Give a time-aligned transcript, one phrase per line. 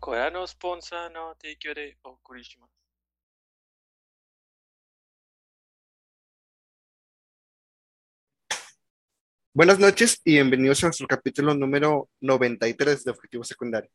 [0.00, 2.76] これのスポンサーの提供でお送りします。
[9.56, 13.90] Buenas noches y bienvenidos a nuestro capítulo número 93 de Objetivo Secundario.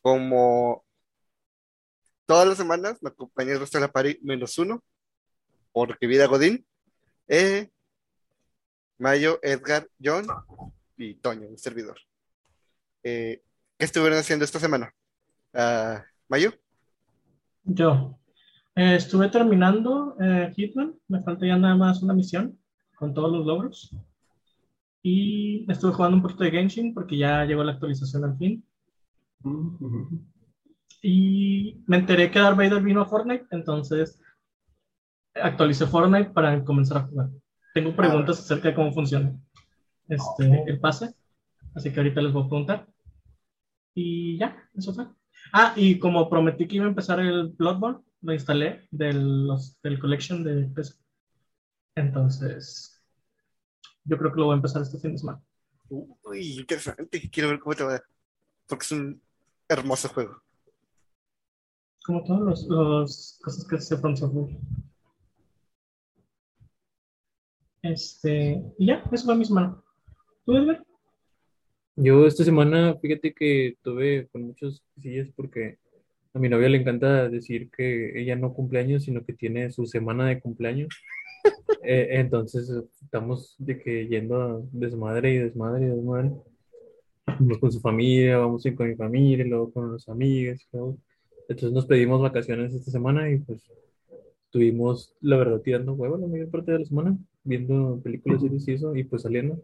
[0.00, 0.84] Como
[2.26, 4.84] todas las semanas, me acompaña el resto de la pari menos uno,
[5.72, 6.64] porque vida Godín,
[7.26, 7.70] eh,
[8.98, 10.26] Mayo, Edgar, John
[10.96, 11.98] y Toño, un servidor.
[13.02, 13.42] Eh,
[13.76, 14.94] ¿Qué estuvieron haciendo esta semana?
[15.53, 16.51] Ah, Mayo,
[17.63, 18.17] Yo
[18.75, 22.57] eh, estuve terminando eh, Hitman, me falta ya nada más una misión
[22.95, 23.95] con todos los logros.
[25.03, 28.65] Y estuve jugando un poquito de Genshin porque ya llegó la actualización al fin.
[31.01, 34.19] Y me enteré que Darth Vader vino a Fortnite, entonces
[35.35, 37.29] actualicé Fortnite para comenzar a jugar.
[37.73, 39.37] Tengo preguntas acerca de cómo funciona
[40.07, 41.13] este, el pase,
[41.75, 42.87] así que ahorita les voy a preguntar.
[43.93, 45.05] Y ya, eso fue.
[45.51, 49.99] Ah, y como prometí que iba a empezar el Bloodborne, lo instalé del, los- del
[49.99, 50.95] collection de PC.
[51.95, 53.03] Entonces,
[54.05, 55.41] yo creo que lo voy a empezar este fin de semana.
[55.89, 58.01] uy, interesante, quiero ver cómo te va,
[58.67, 59.21] porque es un
[59.67, 60.41] hermoso juego.
[62.05, 64.57] Como todas los, los cosas que hace From Software.
[67.81, 69.81] Este, y ya, eso fue mi semana.
[70.45, 70.83] ¿Tú, Edgar?
[71.95, 75.77] Yo esta semana, fíjate que tuve con muchos cosillas porque
[76.33, 79.85] a mi novia le encanta decir que ella no cumple años, sino que tiene su
[79.85, 80.89] semana de cumpleaños.
[81.83, 86.31] Eh, entonces estamos de que yendo a desmadre y desmadre y desmadre.
[87.27, 90.67] Vamos con su familia, vamos a ir con mi familia, y luego con los amigos.
[91.47, 93.61] Entonces nos pedimos vacaciones esta semana y pues
[94.45, 98.95] estuvimos, la verdad, tirando huevo la mayor parte de la semana, viendo películas, y eso,
[98.95, 99.61] y pues saliendo.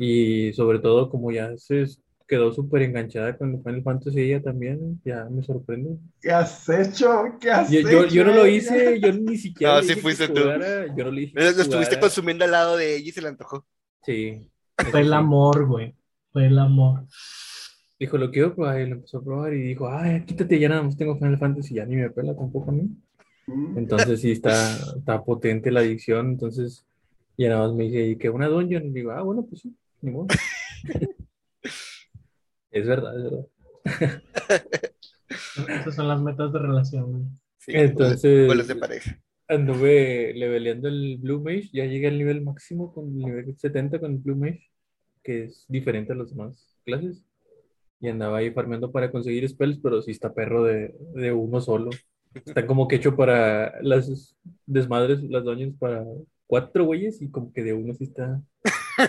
[0.00, 1.84] Y sobre todo, como ya se
[2.26, 5.98] quedó súper enganchada con Final Fantasy ella también, ya me sorprende.
[6.22, 7.24] ¿Qué has hecho?
[7.40, 8.14] ¿Qué has Yo, yo, hecho?
[8.14, 10.40] yo no lo hice, yo ni siquiera No, le sí dije fuiste que tú.
[10.40, 12.00] jugara, yo no le dije Lo que estuviste jugara.
[12.00, 13.66] consumiendo al lado de ella y se le antojó.
[14.04, 14.50] Sí.
[14.90, 15.94] Fue el amor, güey.
[16.32, 17.06] Fue el amor.
[17.98, 20.82] Dijo, lo quiero probar, y lo empezó a probar y dijo, ay, quítate, ya nada
[20.82, 22.88] más tengo Final Fantasy, ya ni me pela tampoco a mí.
[23.46, 23.76] Mm.
[23.78, 24.52] Entonces sí está,
[24.96, 26.86] está potente la adicción, entonces
[27.36, 28.86] ya nada más me dice, ¿y qué una dungeon?
[28.86, 30.26] Y digo, ah, bueno, pues sí, ni modo.
[32.72, 33.46] Es verdad, es verdad.
[35.80, 37.24] Esas son las metas de relación, güey.
[37.58, 39.20] Sí, Entonces- vuelos de pareja.
[39.48, 44.12] Anduve leveleando el Blue Mage, ya llegué al nivel máximo con el nivel 70 con
[44.12, 44.70] el Blue Mage,
[45.24, 47.24] que es diferente a las demás clases.
[47.98, 51.90] Y andaba ahí farmeando para conseguir spells, pero sí está perro de, de uno solo.
[52.32, 54.36] Está como que hecho para las
[54.66, 56.04] desmadres, las dungeons para
[56.46, 58.40] cuatro güeyes y como que de uno sí está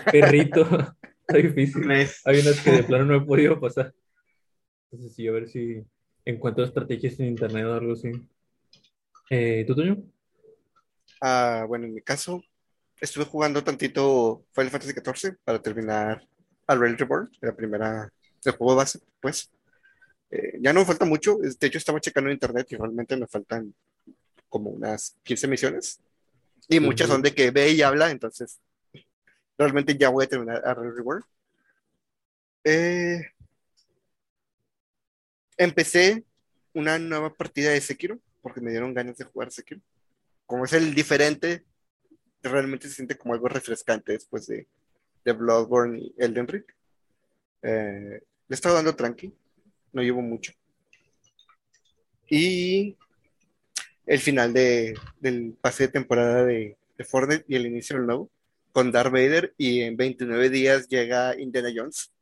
[0.00, 0.62] perrito.
[1.20, 1.90] Está difícil.
[1.90, 3.94] Hay unas que de plano no he podido pasar.
[4.90, 5.84] Entonces sí, a ver si
[6.24, 8.12] encuentro estrategias en internet o algo así.
[9.30, 10.02] Eh, ¿tú, Toño?
[11.20, 12.42] Ah, bueno, en mi caso,
[13.00, 16.26] estuve jugando tantito Final Fantasy XIV para terminar
[16.66, 18.12] a Realm Reborn, la primera
[18.44, 19.50] del juego base, pues.
[20.30, 23.26] Eh, ya no me falta mucho, de hecho estaba checando en internet y realmente me
[23.26, 23.74] faltan
[24.48, 26.00] como unas 15 misiones.
[26.68, 28.60] Y muchas son de que ve y habla, entonces
[29.58, 31.24] realmente ya voy a terminar a Reborn.
[32.64, 33.20] Eh,
[35.56, 36.24] empecé
[36.74, 39.80] una nueva partida de Sekiro, porque me dieron ganas de jugar Sekiro
[40.52, 41.64] como es el diferente,
[42.42, 44.68] realmente se siente como algo refrescante después de,
[45.24, 46.64] de Bloodborne y Elden Ring.
[47.62, 49.32] Eh, le he estado dando tranqui,
[49.94, 50.52] no llevo mucho.
[52.28, 52.98] Y
[54.04, 58.30] el final de, del pase de temporada de, de Fortnite y el inicio del nuevo,
[58.72, 62.12] con Darth Vader, y en 29 días llega Indiana Jones.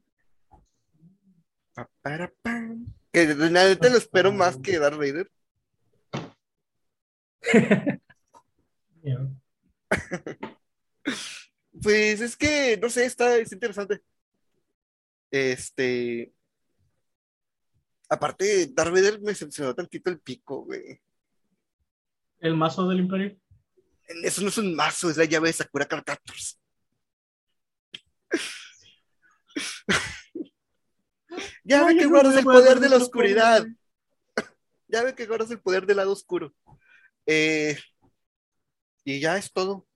[1.75, 2.87] Pa, para, pam.
[3.12, 5.31] Que de neta lo espero más que Darth Vader.
[11.83, 14.03] Pues es que, no sé, está, es interesante.
[15.31, 16.32] Este.
[18.09, 21.00] Aparte, Darth Vader me decepcionó tantito el pico, güey.
[22.41, 23.37] El mazo del Imperio.
[24.22, 26.60] Eso no es un mazo, es la llave de Sakura Card Captors.
[31.64, 33.66] ya ve que guardas el poder de la oscuridad.
[34.92, 36.52] Ya ve que guardas el poder del lado oscuro.
[37.24, 37.78] Eh,
[39.04, 39.86] y ya es todo.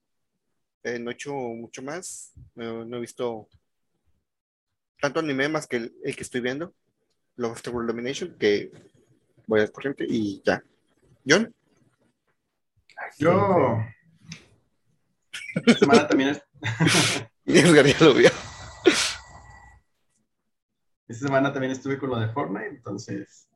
[0.83, 2.31] Eh, no he hecho mucho más.
[2.53, 3.49] No, no he visto
[5.01, 6.73] tanto anime más que el, el que estoy viendo.
[7.35, 8.71] Love of the World Domination, que
[9.47, 10.63] voy al corriente y ya.
[11.27, 11.53] John,
[13.17, 13.79] Yo.
[15.55, 16.43] Esta semana también es-
[17.45, 18.29] Edgar ya lo vio.
[21.07, 23.47] Esta semana también estuve con lo de Fortnite, entonces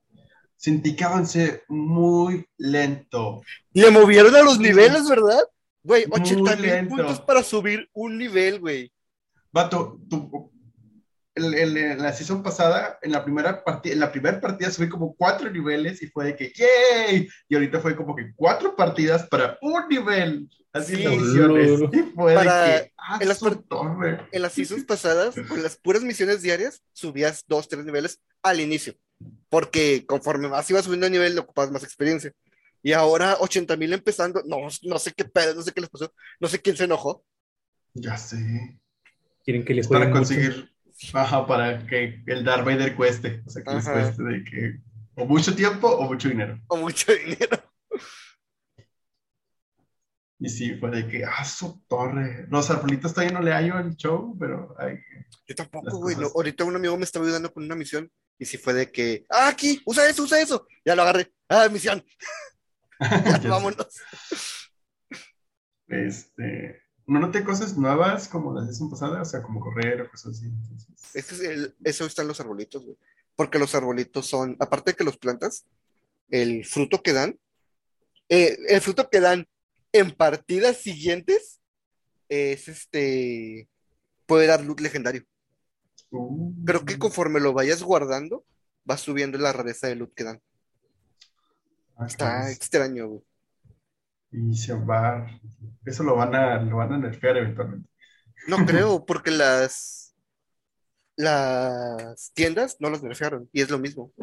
[0.56, 3.42] sentí que avancé muy lento.
[3.74, 5.42] Le movieron a los niveles, ¿verdad?
[5.82, 8.92] Güey, Muy 80 mil puntos para subir un nivel, güey.
[9.52, 10.52] Vato, el-
[11.44, 15.50] en la season pasada, en la primera partida, en la primera partida subí como cuatro
[15.52, 17.28] niveles y fue de que ¡yay!
[17.48, 20.50] Y ahorita fue como que cuatro partidas para un nivel.
[20.72, 21.08] Así Sí.
[21.08, 21.82] misiones.
[21.92, 24.28] Y fue Para- de que ¡ah, en las torre!
[24.32, 28.94] En las seasons pasadas, con las puras misiones diarias, subías dos, tres niveles al inicio.
[29.50, 32.32] Porque conforme más ibas subiendo de nivel, le ocupabas más experiencia.
[32.84, 36.14] Y ahora 80 mil empezando, no, no sé qué pedo, no sé qué les pasó,
[36.40, 37.24] no sé quién se enojó.
[37.94, 38.80] Ya sé.
[39.44, 40.70] Quieren que le Es para jueguen mucho.
[41.14, 43.42] Ajá, para que el Darth Vader cueste.
[43.46, 44.80] O sea, que les cueste de que
[45.16, 46.60] o mucho tiempo o mucho dinero.
[46.68, 47.58] O mucho dinero.
[50.42, 52.46] Y sí, fue de que, ¡ah, su torre!
[52.50, 54.98] Los arbolitos todavía no le hallo el show, pero ay,
[55.46, 56.16] Yo tampoco, güey.
[56.16, 59.26] no, ahorita un amigo me estaba ayudando con una misión y sí fue de que,
[59.30, 60.66] ah, aquí, usa eso, usa eso.
[60.86, 61.30] Ya lo agarré.
[61.50, 62.02] Ah, misión,
[63.44, 63.88] ya vámonos.
[65.90, 70.38] Este, no noté cosas nuevas como las de pasada, o sea, como correr o cosas
[70.38, 70.46] así.
[70.46, 72.98] entonces- Ese es el- eso están los arbolitos, güey.
[73.36, 75.66] Porque los arbolitos son, aparte de que los plantas,
[76.30, 77.40] el fruto que dan,
[78.30, 79.48] eh, el fruto que dan
[79.92, 81.60] en partidas siguientes
[82.28, 83.68] es este,
[84.28, 85.24] puede dar loot legendario.
[86.12, 88.46] Uh, Creo que conforme lo vayas guardando,
[88.90, 90.42] va subiendo la rareza de loot que dan.
[91.98, 93.22] ah, Está extraño, güey.
[94.32, 95.28] Y se va.
[95.86, 97.90] Eso lo van a, lo van a nerfear eventualmente.
[98.48, 100.16] No creo, porque las,
[101.16, 104.14] las tiendas no los nerfearon y es lo mismo.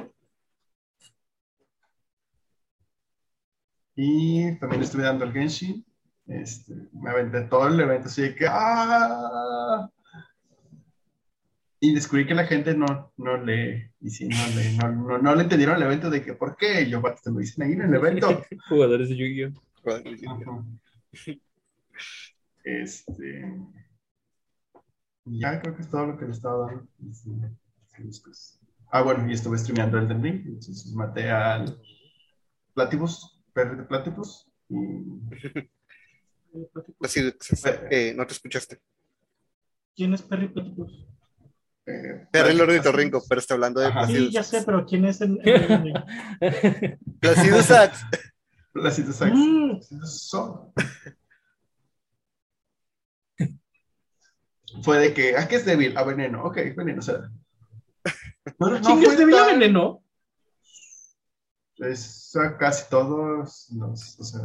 [3.94, 5.84] Y también estuve dando el Genshin.
[6.26, 9.88] Este, me aventé todo el evento así de que ¡ah!
[11.78, 13.90] Y descubrí que la gente no, no lee.
[14.00, 14.76] Y sí, no lee.
[14.76, 16.88] No, no, no le entendieron el evento de que ¿por qué?
[16.88, 18.42] Yo, "Vato, te lo dicen ahí en el evento.
[18.68, 19.65] Jugadores de Yu-Gi-Oh!
[22.64, 23.52] Este.
[25.24, 26.86] Ya creo que es todo lo que le estaba dando.
[27.12, 27.30] Sí,
[28.12, 28.58] sí.
[28.90, 30.42] Ah, bueno, y estuve streameando el Ring.
[30.46, 31.80] Entonces maté al
[32.74, 34.48] Platypus, perro de Platypus.
[34.68, 34.76] Y
[37.02, 37.20] Así,
[37.90, 38.80] eh, no te escuchaste.
[39.94, 41.06] ¿Quién es Perry Platypus?
[41.86, 44.06] eh, Perry el ornitorrinco, pero está hablando de Ajá.
[44.06, 44.32] Sí, Placidus.
[44.32, 46.04] ya sé, pero ¿quién es el, el-
[47.20, 47.70] Placidus
[48.76, 49.34] Mm, Platypus Sax.
[54.82, 55.96] Fue de que, ¿a qué es débil?
[55.96, 56.44] A veneno.
[56.44, 57.30] Ok, veneno, o sea.
[58.58, 60.02] No, no ¿Quién fue Villa tan- Veneno?
[61.78, 64.40] Es a casi todos los, o sea,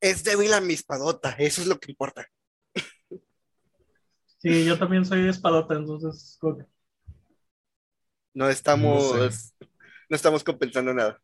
[0.00, 2.26] Es débil a mi espadota, eso es lo que importa.
[4.38, 6.38] Sí, yo también soy espadota, entonces.
[8.34, 9.66] No estamos, No
[10.10, 11.18] no estamos compensando nada.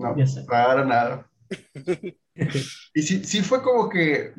[0.00, 1.30] No, para nada.
[2.94, 4.32] Y sí, sí fue como que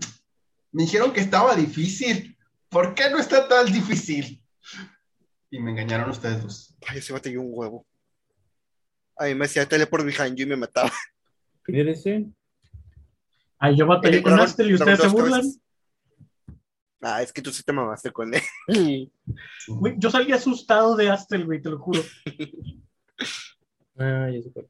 [0.71, 2.35] me dijeron que estaba difícil.
[2.69, 4.41] ¿Por qué no está tan difícil?
[5.51, 6.75] Y me engañaron ustedes dos.
[6.87, 7.85] Ay, ese batallé un huevo.
[9.17, 10.91] A mí me hacía teleport behind you y me mataba.
[11.63, 12.25] ¿Quién eres ese?
[13.59, 15.41] Ay, yo batallé con Astel y ustedes se burlan.
[15.41, 15.59] cabezas.
[17.01, 19.11] Ah, es que tú sí te mamaste con él.
[19.67, 22.01] Güey, yo salí asustado de Astel, güey, te lo juro.
[23.97, 24.67] Ah, ya sé cuál.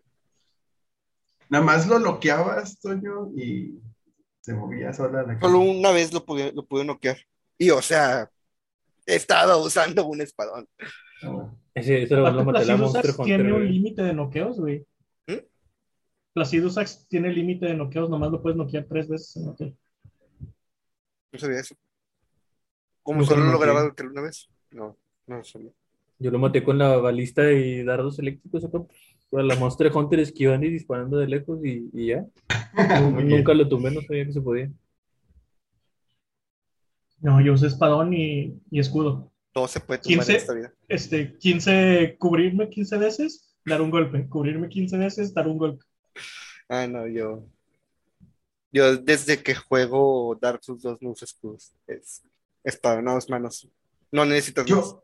[1.52, 3.78] Nada más lo bloqueabas, Toño, y
[4.40, 7.18] se movía sola la Solo una vez lo pude, lo pude noquear.
[7.58, 8.32] Y o sea,
[9.06, 10.66] estaba usando un espadón.
[11.22, 11.60] Ah, bueno.
[11.74, 14.88] Ese, ese lo tiene un límite de noqueos, güey.
[15.28, 15.44] ¿Mm?
[16.34, 19.74] Placidus Sax tiene límite de noqueos, nomás lo puedes noquear tres veces en noqueo.
[21.34, 21.76] No sabía eso.
[23.04, 24.50] Como Nunca solo lo grababa una vez.
[24.70, 25.72] No, no sabía.
[26.18, 28.80] Yo lo maté con la balista y dardos eléctricos acá.
[29.32, 32.26] Con la Monster Hunter esquivando y disparando de lejos y, y ya.
[33.12, 34.70] Nunca lo tumbé, no sabía que se podía.
[37.22, 39.32] No, yo usé espadón y, y escudo.
[39.54, 40.36] Todo se puede tomar en 15.
[40.36, 40.74] esta vida.
[40.88, 44.28] Este, 15, cubrirme 15 veces, dar un golpe.
[44.28, 45.86] Cubrirme 15 veces, dar un golpe.
[46.68, 47.46] Ah, no, yo.
[48.72, 51.74] Yo desde que juego Dark Souls 2 no uso escudos.
[51.88, 52.24] Es
[52.64, 53.68] espada, no, es manos.
[54.12, 54.96] No necesitas más.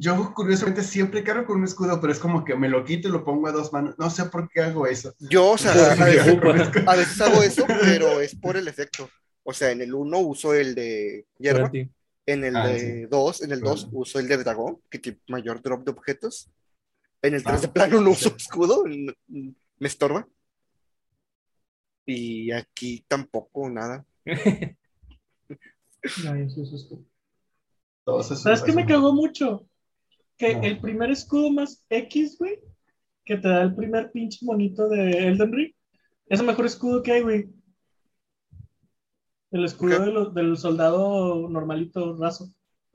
[0.00, 3.10] Yo, curiosamente siempre cargo con un escudo, pero es como que me lo quito y
[3.10, 3.96] lo pongo a dos manos.
[3.98, 5.12] No sé por qué hago eso.
[5.18, 6.50] Yo, o sea, a veces, ocupa.
[6.92, 9.10] a veces hago eso, pero es por el efecto.
[9.42, 13.50] O sea, en el 1 uso el de hierba, en el Ah, de 2, en
[13.52, 13.98] el 2 Bueno.
[13.98, 16.48] uso el de dragón, que tiene mayor drop de objetos.
[17.20, 20.28] En el 3 Ah, de plano no uso escudo, me estorba.
[22.06, 24.06] Y aquí tampoco nada.
[24.24, 24.36] No,
[26.36, 27.02] yo sí uso escudo.
[28.22, 29.67] ¿Sabes qué me cagó mucho?
[30.38, 30.62] Que No.
[30.62, 32.60] el primer escudo más X, güey,
[33.24, 35.72] que te da el primer pinche monito de Elden Ring.
[36.26, 37.48] Es el mejor escudo que hay, güey.
[39.50, 40.04] El escudo Ok.
[40.04, 42.52] de lo- del soldado normalito raso,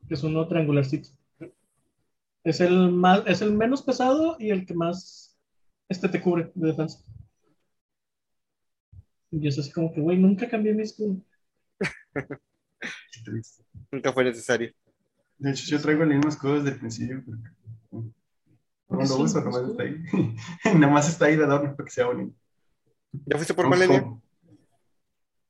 [0.08, 1.10] que es uno triangularcito.
[2.46, 5.38] Es el más, es el menos pesado y el que más
[5.90, 7.00] este te cubre de defensa.
[9.32, 11.18] Y es así como que, güey, nunca cambié mi escudo.
[12.80, 13.64] Qué triste.
[13.92, 14.72] Nunca fue necesario.
[15.44, 17.22] De hecho, yo traigo el mismo escudo desde el principio.
[17.92, 18.08] No
[18.88, 20.06] lo uso, nomás está ahí.
[20.80, 22.34] nomás está ahí de adorno para que sea bonito.
[23.12, 24.04] ¿Ya fuiste por Malenia?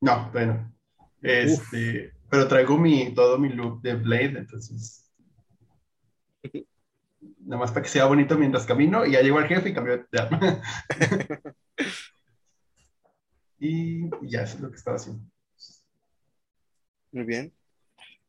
[0.00, 0.74] No, todavía no.
[1.22, 5.08] Este, pero traigo mi, todo mi look de Blade, entonces.
[7.38, 10.04] Nada más para que sea bonito mientras camino y ya llegó el jefe y cambió
[10.10, 10.60] de arma.
[13.60, 15.22] y ya, eso es lo que estaba haciendo.
[17.12, 17.52] Muy bien.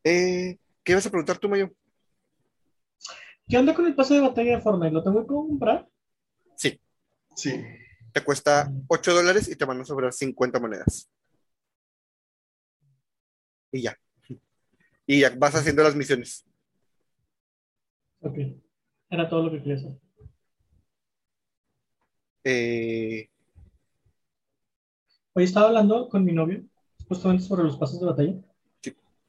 [0.04, 1.70] Eh, ¿qué vas a preguntar tú, Mayo?
[3.50, 4.94] ¿Qué onda con el pase de batalla de Fortnite?
[4.94, 5.90] ¿Lo tengo que comprar?
[6.56, 6.80] Sí,
[8.14, 11.10] Te cuesta 8 dólares y te van a sobrar 50 monedas.
[13.74, 13.98] Y ya.
[15.06, 16.46] Y ya vas haciendo las misiones.
[18.22, 18.38] Ok.
[19.10, 20.00] Era todo lo que quería saber.
[22.46, 23.28] Eh,
[25.34, 26.64] Hoy estaba hablando con mi novio
[27.10, 28.34] justamente sobre los pases de batalla.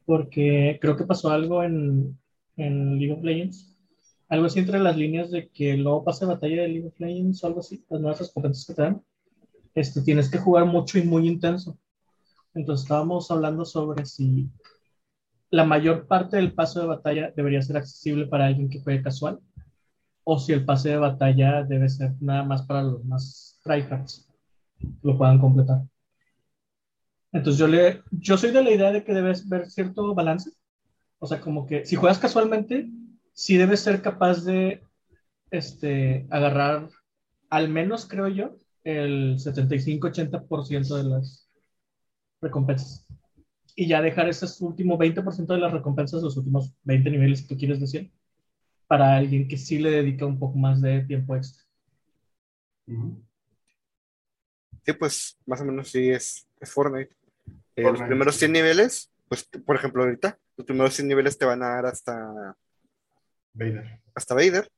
[0.07, 2.19] Porque creo que pasó algo en,
[2.57, 3.77] en League of Legends.
[4.29, 7.47] Algo así entre las líneas de que pase de batalla de League of Legends o
[7.47, 9.03] algo así, las nuevas recompensas que te dan,
[9.75, 11.79] este, tienes que jugar mucho y muy intenso.
[12.55, 14.49] Entonces estábamos hablando sobre si
[15.51, 19.39] la mayor parte del pase de batalla debería ser accesible para alguien que juegue casual
[20.25, 24.29] o si el pase de batalla debe ser nada más para los más tryhards
[24.79, 25.83] que lo puedan completar.
[27.37, 30.53] Entonces yo le, yo soy de la idea de que debes ver cierto balance.
[31.19, 32.89] O sea, como que si juegas casualmente,
[33.35, 34.83] sí debes ser capaz de
[35.51, 36.89] este, agarrar
[37.51, 41.51] al menos, creo yo, el 75-80% de las
[42.41, 43.07] recompensas.
[43.75, 47.59] Y ya dejar ese último 20% de las recompensas, los últimos 20 niveles, si tú
[47.59, 48.11] quieres decir,
[48.87, 51.63] para alguien que sí le dedica un poco más de tiempo extra.
[52.87, 52.95] Sí,
[54.99, 57.15] pues más o menos sí es, es Fortnite.
[57.77, 57.83] Eh.
[57.83, 61.69] Los primeros 100 niveles, pues por ejemplo ahorita, los primeros 100 niveles te van a
[61.69, 62.57] dar hasta,
[63.53, 64.01] Vader.
[64.15, 64.71] hasta Vader.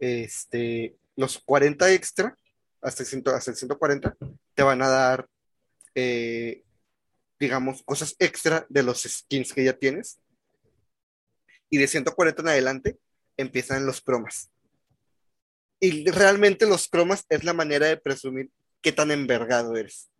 [0.00, 2.36] Este, los 40 extra,
[2.80, 4.16] hasta el, 100 hasta el 140,
[4.54, 5.28] te van a dar,
[5.94, 6.64] eh,
[7.38, 10.18] digamos, cosas extra de los skins que ya tienes.
[11.68, 12.98] Y de 140 en adelante
[13.36, 14.50] empiezan los cromas.
[15.80, 18.50] Y realmente los cromas es la manera de presumir
[18.80, 20.10] qué tan envergado eres.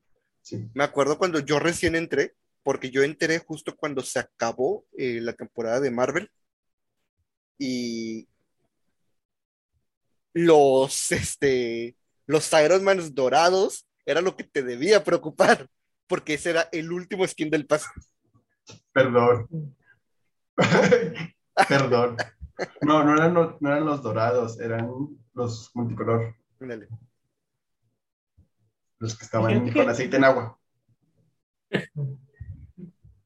[0.44, 0.68] Sí.
[0.74, 5.32] Me acuerdo cuando yo recién entré, porque yo entré justo cuando se acabó eh, la
[5.32, 6.30] temporada de Marvel.
[7.58, 8.28] Y
[10.34, 11.96] los, este,
[12.26, 15.68] los Iron Man dorados era lo que te debía preocupar,
[16.06, 17.88] porque ese era el último skin del pase.
[18.92, 19.76] Perdón.
[21.68, 22.16] Perdón.
[22.82, 24.90] No, no eran, los, no eran los dorados, eran
[25.32, 26.88] los multicolor, Ándale.
[28.98, 30.58] Los que estaban con aceite en agua.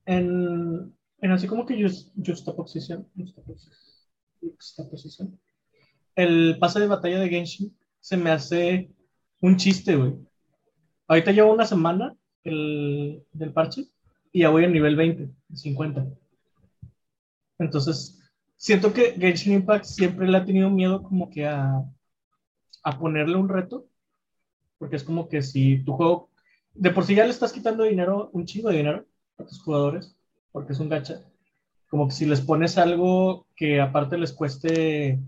[0.07, 1.87] En, en así como que
[2.25, 3.07] juxtaposición,
[4.41, 5.39] juxtaposición,
[6.15, 8.91] el pase de batalla de Genshin se me hace
[9.41, 10.15] un chiste, güey.
[11.07, 13.87] Ahorita llevo una semana el, del parche
[14.33, 16.07] y ya voy al nivel 20, 50.
[17.59, 18.19] Entonces,
[18.57, 21.85] siento que Genshin Impact siempre le ha tenido miedo como que a,
[22.83, 23.87] a ponerle un reto,
[24.79, 26.31] porque es como que si tu juego,
[26.75, 29.07] de por sí ya le estás quitando dinero, un chingo de dinero
[29.39, 30.17] a tus jugadores,
[30.53, 31.23] porque es un gacha,
[31.89, 35.21] como que si les pones algo que aparte les cueste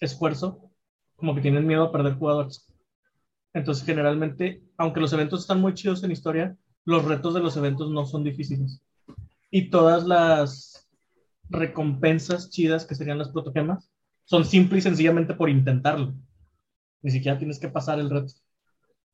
[0.00, 0.70] esfuerzo,
[1.16, 2.66] como que tienen miedo a perder jugadores.
[3.52, 7.90] Entonces, generalmente, aunque los eventos están muy chidos en historia, los retos de los eventos
[7.90, 8.82] no son difíciles.
[9.50, 10.88] Y todas las
[11.48, 13.90] recompensas chidas, que serían las protogemas,
[14.24, 16.14] son simple y sencillamente por intentarlo.
[17.02, 18.32] Ni siquiera tienes que pasar el reto.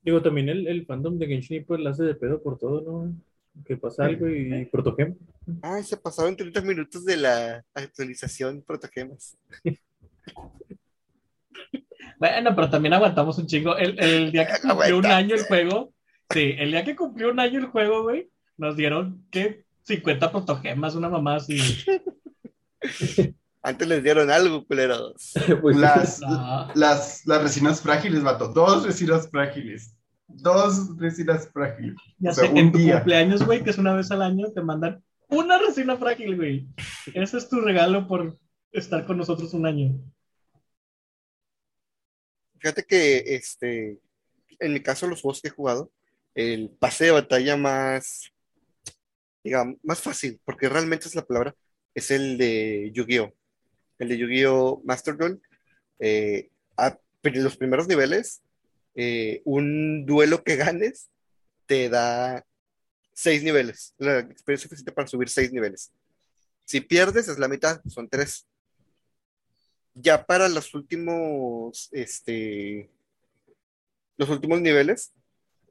[0.06, 3.12] Digo, también el, el fandom de Genshin pues la hace de pedo por todo, ¿no?
[3.64, 5.16] Que pasa algo y protogem.
[5.62, 9.36] Ay, se pasaron 30 minutos de la actualización protogemas.
[12.18, 13.76] Bueno, pero también aguantamos un chingo.
[13.76, 15.92] El, el día que cumplió un año el juego,
[16.30, 19.64] sí, el día que cumplió un año el juego, güey, nos dieron, ¿qué?
[19.82, 21.58] 50 protogemas, una mamá así.
[23.62, 25.32] Antes les dieron algo, culeros.
[25.60, 26.68] Pues, Las, No.
[26.74, 28.48] las, las resinas frágiles, vato.
[28.48, 29.95] Dos resinas frágiles.
[30.28, 31.96] Dos resinas frágiles.
[32.18, 32.94] Ya O sea, sé, un en tu día.
[32.96, 36.66] cumpleaños, güey, que es una vez al año, te mandan una resina frágil, güey.
[37.14, 38.38] Ese es tu regalo por
[38.72, 39.94] estar con nosotros un año.
[42.58, 43.98] Fíjate que este,
[44.58, 45.90] en mi caso, los juegos que he jugado,
[46.34, 48.30] el pase de batalla más,
[49.44, 51.54] digamos, más fácil, porque realmente es la palabra,
[51.94, 53.32] es el de Yu-Gi-Oh!
[53.98, 54.82] El de Yu-Gi-Oh!
[54.84, 55.40] Master Duel.
[55.98, 58.40] Eh, a- los primeros niveles,
[58.96, 61.10] eh, un duelo que ganes
[61.66, 62.44] te da
[63.12, 65.92] seis niveles, la experiencia suficiente para subir seis niveles.
[66.64, 68.46] Si pierdes, es la mitad, son tres.
[69.94, 72.90] Ya para los últimos, este,
[74.16, 75.12] los últimos niveles,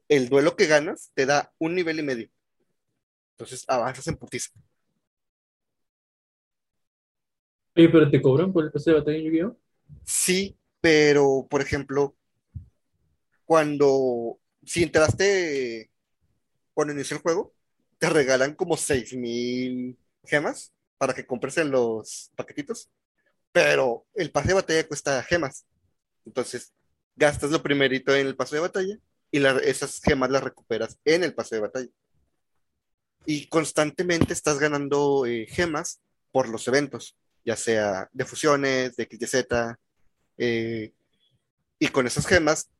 [0.08, 2.30] el duelo que ganas te da un nivel y medio.
[3.32, 4.50] Entonces avanzas en putiza.
[7.76, 9.56] Oye, pero te cobran por el pase de batalla en Yu-Gi-Oh?
[10.04, 12.16] Sí, pero por ejemplo,
[13.46, 15.90] cuando, si entraste
[16.74, 17.54] cuando inició el juego,
[17.98, 22.90] te regalan como seis mil gemas para que compres en los paquetitos,
[23.52, 25.64] pero el pase de batalla cuesta gemas.
[26.26, 26.72] Entonces,
[27.14, 28.98] gastas lo primerito en el pase de batalla
[29.30, 31.88] y la- esas gemas las recuperas en el pase de batalla.
[33.24, 36.00] Y constantemente estás ganando eh, gemas
[36.32, 39.76] por los eventos, ya sea de fusiones, de XYZ,
[40.38, 40.92] eh,
[41.78, 42.70] y con esas gemas,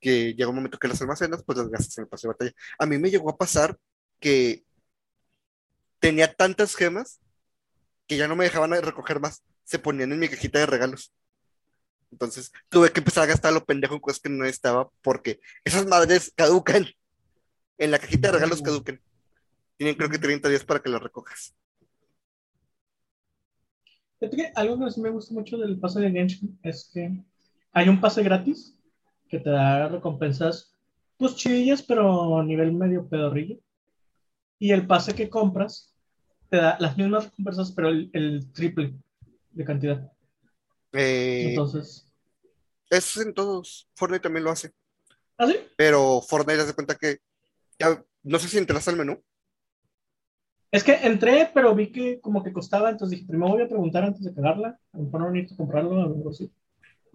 [0.00, 2.52] que llega un momento que las almacenas, pues las gastas en el pase de batalla.
[2.78, 3.76] A mí me llegó a pasar
[4.20, 4.64] que
[5.98, 7.20] tenía tantas gemas
[8.06, 11.12] que ya no me dejaban recoger más, se ponían en mi cajita de regalos.
[12.12, 15.86] Entonces tuve que empezar a gastar lo pendejo en cosas que no estaba, porque esas
[15.86, 16.86] madres caducan.
[17.78, 19.02] En la cajita de regalos caducan.
[19.76, 21.54] Tienen creo que 30 días para que las recojas.
[24.54, 27.22] Algo que sí me gusta mucho del pase de Genshin es que
[27.72, 28.75] hay un pase gratis
[29.28, 30.74] que te da recompensas,
[31.18, 33.58] pues chillas, pero a nivel medio pedorrillo.
[34.58, 35.92] Y el pase que compras
[36.50, 38.94] te da las mismas recompensas, pero el, el triple
[39.50, 40.12] de cantidad.
[40.92, 42.10] Eh, Entonces,
[42.90, 43.88] eso en todos.
[43.94, 44.72] Fortnite también lo hace.
[45.38, 45.56] ¿ah, sí?
[45.76, 47.18] Pero Fortnite, haz de cuenta que.
[47.78, 49.22] ya- no sé si entras al menú.
[50.70, 54.04] Es que entré, pero vi que como que costaba, entonces dije, primero voy a preguntar
[54.04, 54.78] antes de cagarla.
[54.92, 56.50] A lo mejor no necesito comprarlo, a lo mejor sí.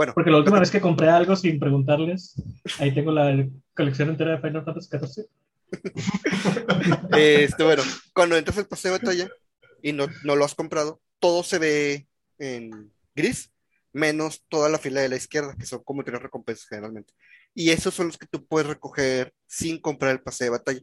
[0.02, 2.34] Bueno, Porque la última vez que compré algo sin preguntarles,
[2.80, 5.28] ahí tengo la colección entera de Final Fantasy XIV.
[7.16, 9.30] Este, bueno, cuando entras al pase de batalla
[9.84, 12.08] y no, no lo has comprado, todo se ve
[12.40, 13.52] en gris,
[13.94, 17.14] menos toda la fila de la izquierda, que son como tres recompensas generalmente.
[17.54, 20.82] Y esos son los que tú puedes recoger sin comprar el pase de batalla.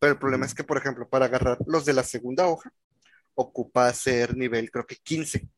[0.00, 2.72] Pero el problema es que, por ejemplo, para agarrar los de la segunda hoja,
[3.36, 5.48] ocupa ser nivel, creo que 15.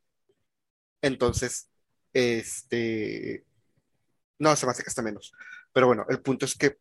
[1.01, 1.71] Entonces,
[2.12, 3.44] este,
[4.38, 5.33] no, se me hace que está menos.
[5.73, 6.79] Pero bueno, el punto es que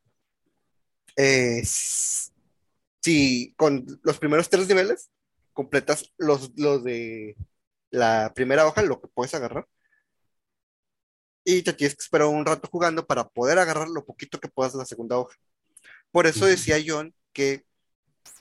[1.16, 5.10] eh, si con los primeros tres niveles
[5.54, 7.36] completas los, los de
[7.90, 9.68] la primera hoja, lo que puedes agarrar,
[11.44, 14.74] y te tienes que esperar un rato jugando para poder agarrar lo poquito que puedas
[14.74, 15.38] de la segunda hoja.
[16.12, 17.66] Por eso decía John que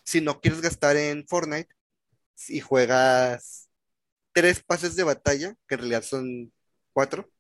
[0.05, 1.69] si no quieres gastar en Fortnite,
[2.35, 3.69] si juegas
[4.33, 6.53] tres pases de batalla, que en realidad son
[6.97, 7.31] cuatro,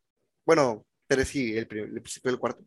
[0.44, 2.62] bueno, tres y el, el principio del cuarto,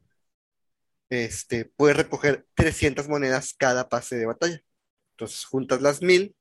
[1.07, 4.59] este, puedes recoger 300 monedas cada pase de batalla.
[5.11, 6.35] Entonces juntas las mil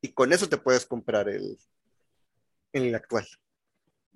[0.00, 1.58] y con eso te puedes comprar el,
[2.72, 3.26] el actual.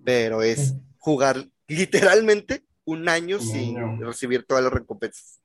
[0.05, 5.43] Pero es jugar literalmente un año sin recibir todas las recompensas.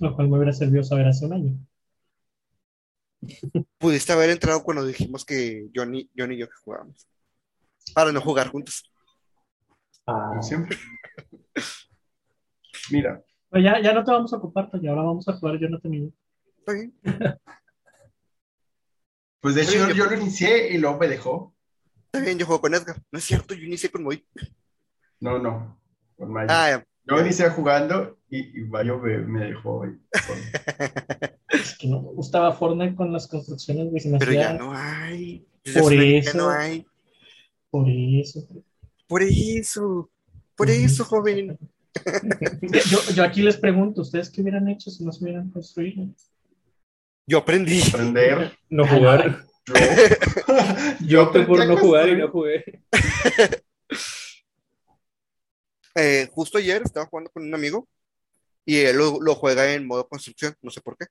[0.00, 1.58] Lo cual me hubiera servido saber hace un año.
[3.78, 7.06] Pudiste haber entrado cuando dijimos que Johnny, Johnny y yo que jugábamos.
[7.94, 8.84] Para no jugar juntos.
[10.06, 10.76] Ah, Como siempre.
[12.90, 15.94] Mira, Pero ya, ya no te vamos a ocupar, y ahora vamos a jugar Jonathan
[15.94, 16.08] y yo.
[16.58, 16.94] Está bien.
[19.40, 21.54] pues de hecho yo, lo inicié y luego me dejó.
[22.06, 22.96] Está bien, yo juego con Edgar.
[23.12, 24.26] No es cierto, yo inicié con Moy.
[25.20, 25.80] No, no,
[26.16, 26.48] con Mayo.
[26.50, 26.86] Ah, ya.
[27.04, 29.86] Yo inicié jugando y, y Mayo me, me dejó.
[29.86, 30.00] y-
[31.48, 35.46] Es que no me gustaba Fortnite con las construcciones, güey, Pero ya no hay.
[35.74, 36.38] Por año ya eso.
[36.38, 36.86] no hay.
[37.70, 38.46] Por eso.
[39.06, 40.10] Por eso.
[40.54, 41.58] Por eso, joven.
[42.62, 46.06] Yo, yo aquí les pregunto, ¿ustedes qué hubieran hecho si no se hubieran construido?
[47.26, 47.82] Yo aprendí.
[47.82, 48.56] Aprender.
[48.68, 49.46] no jugar.
[51.00, 52.82] Yo, Yo opté por no jugar y no jugué.
[55.96, 57.88] Eh, justo ayer estaba jugando con un amigo
[58.64, 60.54] y él lo, lo juega en modo construcción.
[60.62, 61.06] No sé por qué.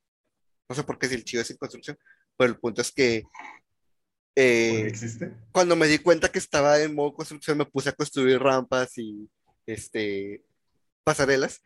[0.69, 1.97] No sé por qué si el chido es en construcción.
[2.37, 3.23] Pero el punto es que
[4.41, 5.33] eh, ¿Por qué existe?
[5.51, 9.29] cuando me di cuenta que estaba en modo construcción, me puse a construir rampas y
[9.65, 10.43] este
[11.03, 11.61] pasarelas.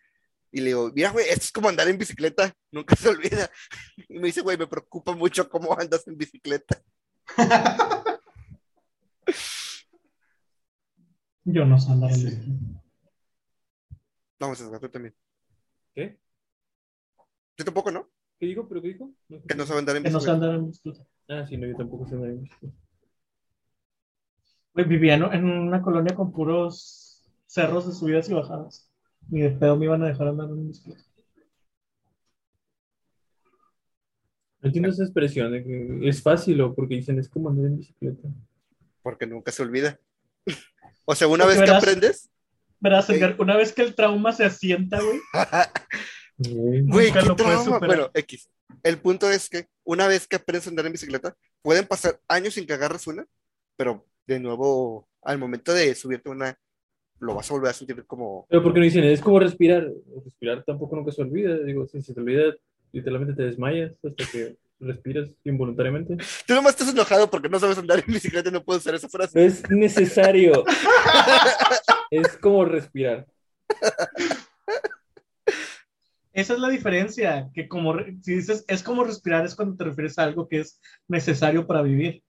[0.52, 3.50] Y le digo, mira, güey, esto es como andar en bicicleta, nunca se olvida.
[4.10, 6.82] Y me dice, güey, me preocupa mucho cómo andas en bicicleta.
[11.46, 12.84] Yo no sé andar en bicicleta.
[14.40, 15.16] No, César, tú también.
[15.94, 16.20] ¿Qué?
[17.58, 18.10] Yo tampoco, ¿no?
[18.40, 18.68] ¿Qué dijo?
[18.68, 19.12] ¿Pero qué dijo?
[19.30, 19.48] No sé.
[19.48, 20.34] Que no sabe andar en Que no bicicleta.
[20.46, 21.06] andar en bicicleta.
[21.30, 22.76] Ah, sí, no, yo tampoco sé andar en bicicleta.
[24.74, 28.90] Güey, vivía en en una colonia con puros cerros de subidas y bajadas.
[29.30, 31.04] Ni de pedo me iban a dejar andar en bicicleta.
[34.62, 37.78] No entiendo esa expresión de que es fácil o porque dicen es como andar en
[37.78, 38.28] bicicleta.
[39.02, 40.00] Porque nunca se olvida.
[41.06, 42.30] O sea, una Porque vez que aprendes,
[42.80, 43.14] Verás, Sí.
[43.16, 45.20] Edgar, una vez que el trauma se asienta, güey,
[46.38, 47.12] Güey.
[47.12, 47.80] qué trauma.
[47.80, 48.50] Bueno, X.
[48.82, 52.54] El punto es que una vez que aprendes a andar en bicicleta, pueden pasar años
[52.56, 53.26] sin que agarres una,
[53.76, 56.58] pero de nuevo, al momento de subirte una,
[57.20, 58.46] lo vas a volver a sentir como.
[58.50, 59.88] Pero porque no dicen, es como respirar.
[60.24, 61.58] Respirar tampoco nunca se olvida.
[61.60, 62.54] Digo, si se te olvida,
[62.92, 66.18] literalmente te desmayas hasta que respiras involuntariamente.
[66.46, 69.08] Tú nomás estás enojado porque no sabes andar en bicicleta y no puedes usar esa
[69.08, 69.46] No frase.
[69.46, 70.66] es necesario.
[72.12, 73.26] es como respirar.
[76.34, 77.50] Esa es la diferencia.
[77.54, 80.80] Que como si dices es como respirar, es cuando te refieres a algo que es
[81.08, 82.24] necesario para vivir.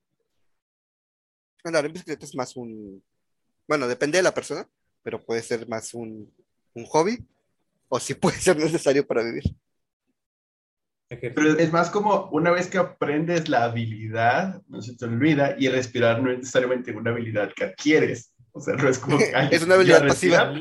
[1.65, 3.03] Andar en bicicleta es más un.
[3.67, 4.69] Bueno, depende de la persona,
[5.03, 6.31] pero puede ser más un,
[6.75, 7.19] un hobby
[7.89, 9.45] o sí puede ser necesario para vivir.
[11.09, 15.67] Pero es más como una vez que aprendes la habilidad, no se te olvida, y
[15.67, 18.33] el respirar no es necesariamente una habilidad que adquieres.
[18.53, 20.53] O sea, no es como que ay, Es una habilidad pasiva.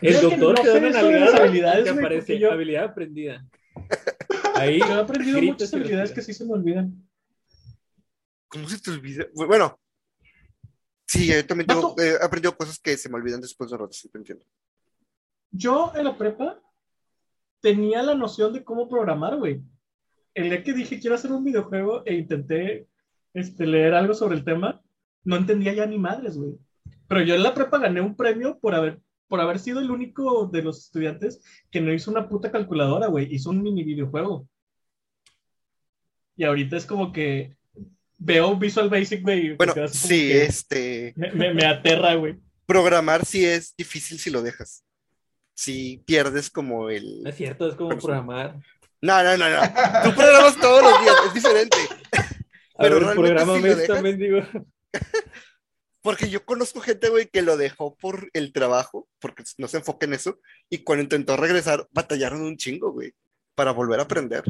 [0.00, 2.84] El Creo que doctor no te da sé una nalgada habilidades, güey, aparece yo- habilidad
[2.84, 3.46] aprendida.
[4.54, 7.08] Ahí Yo he aprendido muchas habilidades que sí se me olvidan.
[8.48, 9.26] ¿Cómo se te olvida?
[9.34, 9.78] Bueno,
[11.06, 13.92] sí, yo también tengo, eh, he aprendido cosas que se me olvidan después de rato,
[13.92, 14.44] sí, te entiendo.
[15.50, 16.60] Yo en la prepa
[17.60, 19.60] tenía la noción de cómo programar, güey.
[20.34, 22.86] El día que dije quiero hacer un videojuego e intenté
[23.34, 24.80] este, leer algo sobre el tema,
[25.24, 26.54] no entendía ya ni madres, güey.
[27.08, 30.46] Pero yo en la prepa gané un premio por haber, por haber sido el único
[30.46, 33.32] de los estudiantes que no hizo una puta calculadora, güey.
[33.34, 34.48] Hizo un mini videojuego.
[36.36, 37.56] Y ahorita es como que
[38.16, 39.54] veo Visual Basic, güey.
[39.56, 42.36] Bueno, sí, este, me, me- me aterra, güey.
[42.66, 44.84] programar sí es difícil si lo dejas.
[45.54, 47.26] Si pierdes como no el...
[47.26, 48.58] es cierto, es como Pero programar.
[49.00, 49.60] No, no, no, no.
[50.04, 51.76] Tú programas todos los días, es diferente.
[52.78, 54.38] A Pero ver, realmente si lo dejas- también digo.
[56.08, 60.06] Porque yo conozco gente, güey, que lo dejó por el trabajo, porque no se enfoca
[60.06, 60.38] en eso,
[60.70, 63.12] y cuando intentó regresar, batallaron un chingo, güey,
[63.54, 64.42] para volver a aprender.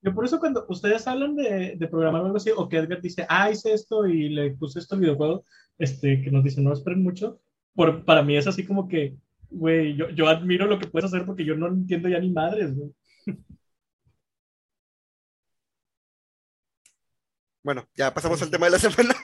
[0.00, 3.26] Yo por eso cuando ustedes hablan de, de programar algo así, o que Edgar dice,
[3.28, 5.44] ah, hice esto y le puse esto al videojuego,
[5.76, 7.40] este, que nos dicen, no esperen mucho,
[7.74, 9.16] por, para mí es así como que,
[9.50, 12.76] güey, yo, yo admiro lo que puedes hacer porque yo no entiendo ya ni madres,
[12.76, 12.92] güey.
[17.60, 19.14] Bueno, ya pasamos al tema de la semana.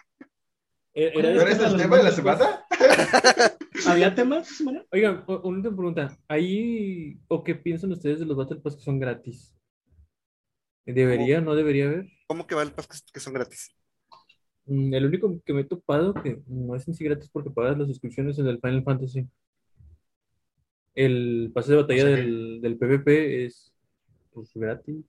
[0.95, 2.65] E- Era ¿No eres el tema de la después- semana?
[3.87, 4.85] ¿Había temas esta semana?
[4.93, 6.17] Oigan, una última pregunta.
[6.29, 9.53] ¿Ahí o qué piensan ustedes de los Battle Pass que son gratis?
[10.87, 12.07] ¿Debería, no debería haber?
[12.27, 13.75] ¿Cómo que va el pas que, son gratis?
[14.67, 17.77] Mm, El único que me he topado que no es en sí gratis porque pagas
[17.79, 19.27] las suscripciones en el Final Fantasy.
[20.95, 23.73] El pase de batalla O sea que- del, del PvP es
[24.33, 25.05] pues, gratis.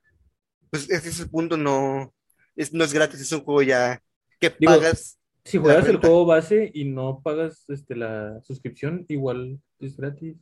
[0.72, 2.14] Pues ese es el punto, no
[2.56, 4.02] es, no es gratis, es un juego ya
[4.40, 5.20] que Digo, pagas.
[5.46, 10.36] Si juegas el juego base y no pagas este, la suscripción, igual es gratis.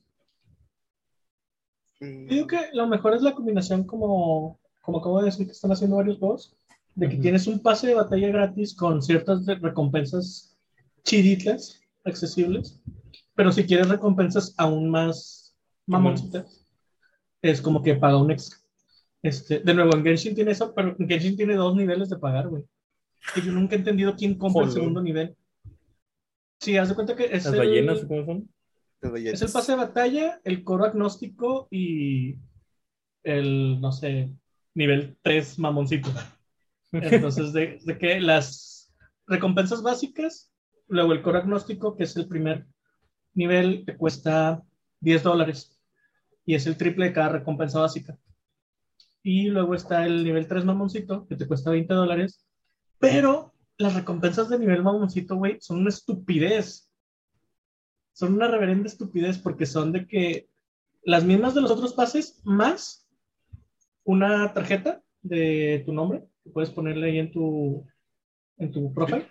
[1.99, 5.73] Yo digo que lo mejor es la combinación como, como acabo de decir que están
[5.73, 6.55] haciendo varios juegos,
[6.95, 7.21] de que Ujú.
[7.21, 10.57] tienes un pase de batalla gratis con ciertas recompensas
[11.03, 12.81] chiditas, accesibles,
[13.35, 15.53] pero si quieres recompensas aún más
[15.85, 16.65] mamoncitas,
[17.41, 18.57] es como que paga un extra.
[19.21, 22.47] Este, de nuevo, en Genshin tiene eso, pero en Genshin tiene dos niveles de pagar,
[22.47, 22.63] güey.
[23.33, 25.36] Que yo nunca he entendido quién compra el segundo nivel.
[26.59, 28.49] Sí, haz de cuenta que es Las el- ballenas, ¿o ¿cómo son?
[29.01, 29.33] ballenas.
[29.33, 32.36] es el pase de batalla, el coro agnóstico y
[33.23, 34.31] el, no sé,
[34.73, 36.09] nivel 3 mamoncito.
[36.91, 38.93] Entonces, de, de que las
[39.27, 40.51] recompensas básicas,
[40.88, 42.65] luego el coro agnóstico, que es el primer
[43.33, 44.62] nivel, te cuesta
[44.99, 45.77] 10 dólares
[46.45, 48.17] y es el triple de cada recompensa básica.
[49.23, 52.45] Y luego está el nivel 3 mamoncito, que te cuesta 20 dólares,
[53.03, 56.89] pero las recompensas de nivel mamoncito, güey, son una estupidez
[58.13, 60.47] son una reverenda estupidez porque son de que
[61.03, 63.09] las mismas de los otros pases más
[64.03, 67.85] una tarjeta de tu nombre que puedes ponerle ahí en tu
[68.57, 69.27] en tu profile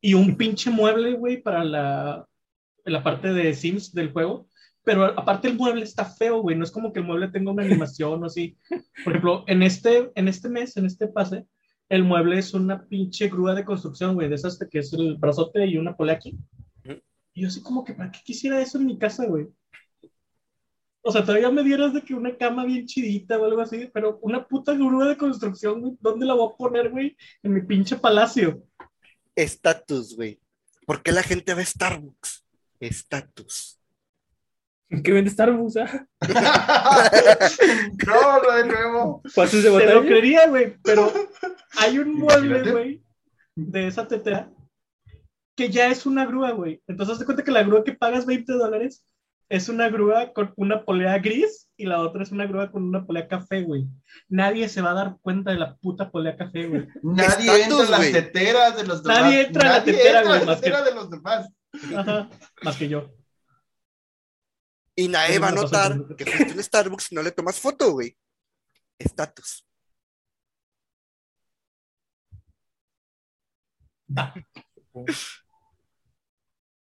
[0.00, 2.26] y un pinche mueble, güey, para la,
[2.84, 4.48] la parte de Sims del juego.
[4.84, 6.56] Pero aparte el mueble está feo, güey.
[6.56, 8.56] No es como que el mueble tenga una animación o así.
[9.02, 11.44] Por ejemplo, en este, en este mes, en este pase,
[11.88, 15.66] el mueble es una pinche grúa de construcción, güey, de esas que es el brazote
[15.66, 16.36] y una polea aquí.
[17.34, 19.46] Y yo así como que, ¿para qué quisiera eso en mi casa, güey?
[21.02, 24.18] O sea, todavía me dieras de que una cama bien chidita o algo así, pero
[24.22, 27.16] una puta grúa de construcción, güey, ¿dónde la voy a poner, güey?
[27.42, 28.64] En mi pinche palacio.
[29.36, 30.40] Estatus, güey.
[30.86, 32.44] ¿Por qué la gente ve Starbucks?
[32.80, 33.75] Estatus.
[35.04, 35.76] ¿Qué vende Starbucks?
[35.78, 36.06] Ah,
[38.06, 39.22] no, no de nuevo.
[39.34, 40.00] ¿Pases de Te lo batalla?
[40.06, 41.12] creería, güey, pero
[41.78, 43.02] hay un mueble, güey,
[43.56, 44.50] de esa tetera
[45.56, 46.82] que ya es una grúa, güey.
[46.86, 49.04] Entonces, de cuenta que la grúa que pagas 20 dólares
[49.48, 53.06] es una grúa con una polea gris y la otra es una grúa con una
[53.06, 53.86] polea café, güey.
[54.28, 56.86] Nadie se va a dar cuenta de la puta polea café, güey.
[57.02, 59.20] Nadie entra en las teteras de los demás.
[59.22, 61.48] Nadie entra en la tetera, güey, más que- de los demás.
[61.96, 62.28] Ajá,
[62.62, 63.10] más que yo.
[64.96, 68.16] Y nadie va a notar que fuiste un Starbucks no le tomas foto, güey.
[68.98, 69.66] Estatus.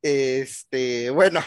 [0.03, 1.41] Este, bueno,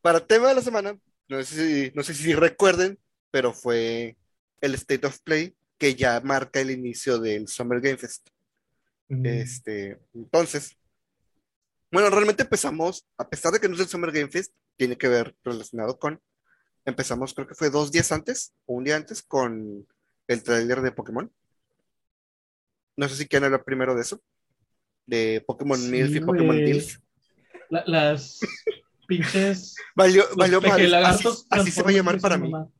[0.00, 0.96] para tema de la semana,
[1.28, 2.98] no sé si, no sé si recuerden,
[3.30, 4.16] pero fue
[4.60, 8.28] el State of Play que ya marca el inicio del Summer Game Fest.
[9.08, 10.76] Mm, Este, entonces,
[11.90, 15.08] bueno, realmente empezamos, a pesar de que no es el Summer Game Fest, tiene que
[15.08, 16.20] ver relacionado con,
[16.84, 19.86] empezamos creo que fue dos días antes o un día antes con
[20.28, 21.30] el tráiler de Pokémon.
[22.96, 24.22] No sé si quieren hablar primero de eso,
[25.06, 26.56] de Pokémon Sí, Milf y Pokémon.
[26.56, 26.98] Dilf.
[27.70, 28.38] La- las
[29.08, 29.74] pinches.
[29.96, 32.50] Valió, Los valió así, pejelagartos así se va a llamar Transformers para son mí.
[32.50, 32.72] la mamada.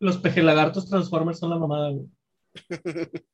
[0.00, 2.08] Los pejelagartos Transformers son la mamada, güey.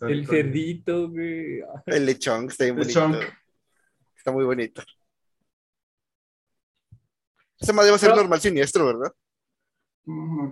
[0.00, 1.60] El cerdito, güey.
[1.86, 3.20] El lechón, está bien El bonito.
[4.24, 4.82] Está muy bonito.
[7.60, 9.12] Ese madre va a ser Pero- normal siniestro, ¿verdad?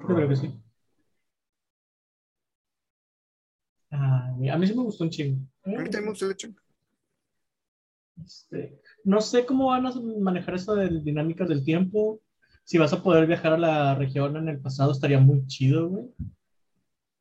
[0.06, 0.62] Creo que sí.
[3.90, 5.40] Ah, a mí sí me gustó un chingo.
[5.64, 6.56] A mí también me gusta el lechón.
[8.22, 12.20] Este, no sé cómo van a manejar eso de dinámicas del tiempo.
[12.64, 16.10] Si vas a poder viajar a la región en el pasado, estaría muy chido, güey.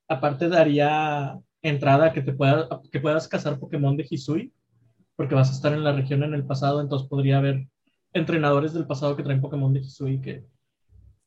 [0.09, 4.53] Aparte, daría entrada a que, te pueda, a que puedas cazar Pokémon de Hisui,
[5.21, 7.67] porque vas a estar en la región en el pasado, entonces podría haber
[8.11, 10.47] entrenadores del pasado que traen Pokémon de Hisui que...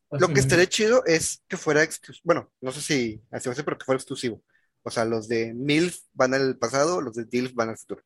[0.08, 2.22] pues, Lo que estaría chido es que fuera exclusivo.
[2.24, 4.42] Bueno, no sé si así va a ser, pero que fuera exclusivo.
[4.82, 8.02] O sea, los de MILF van al pasado, los de DILF van al futuro.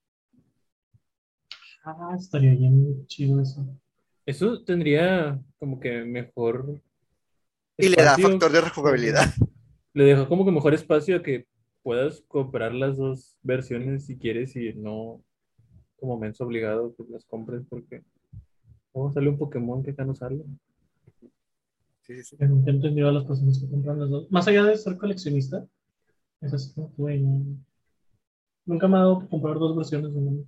[1.84, 3.66] Ah, estaría bien chido eso.
[4.26, 6.82] Eso tendría como que mejor.
[7.78, 9.24] Y le da factor de rejugabilidad.
[9.94, 11.46] Le deja como que mejor espacio a que
[11.82, 15.24] puedas comprar las dos versiones si quieres y no
[15.98, 18.02] como menso obligado que las compres porque
[18.92, 20.42] oh, sale un Pokémon que acá no sale.
[22.02, 22.36] Sí, sí, sí.
[22.38, 24.30] Yo he entendido a las personas que compran las dos.
[24.30, 25.66] Más allá de ser coleccionista,
[26.40, 27.58] es así como, no.
[28.64, 30.44] Nunca me ha dado por comprar dos versiones de uno.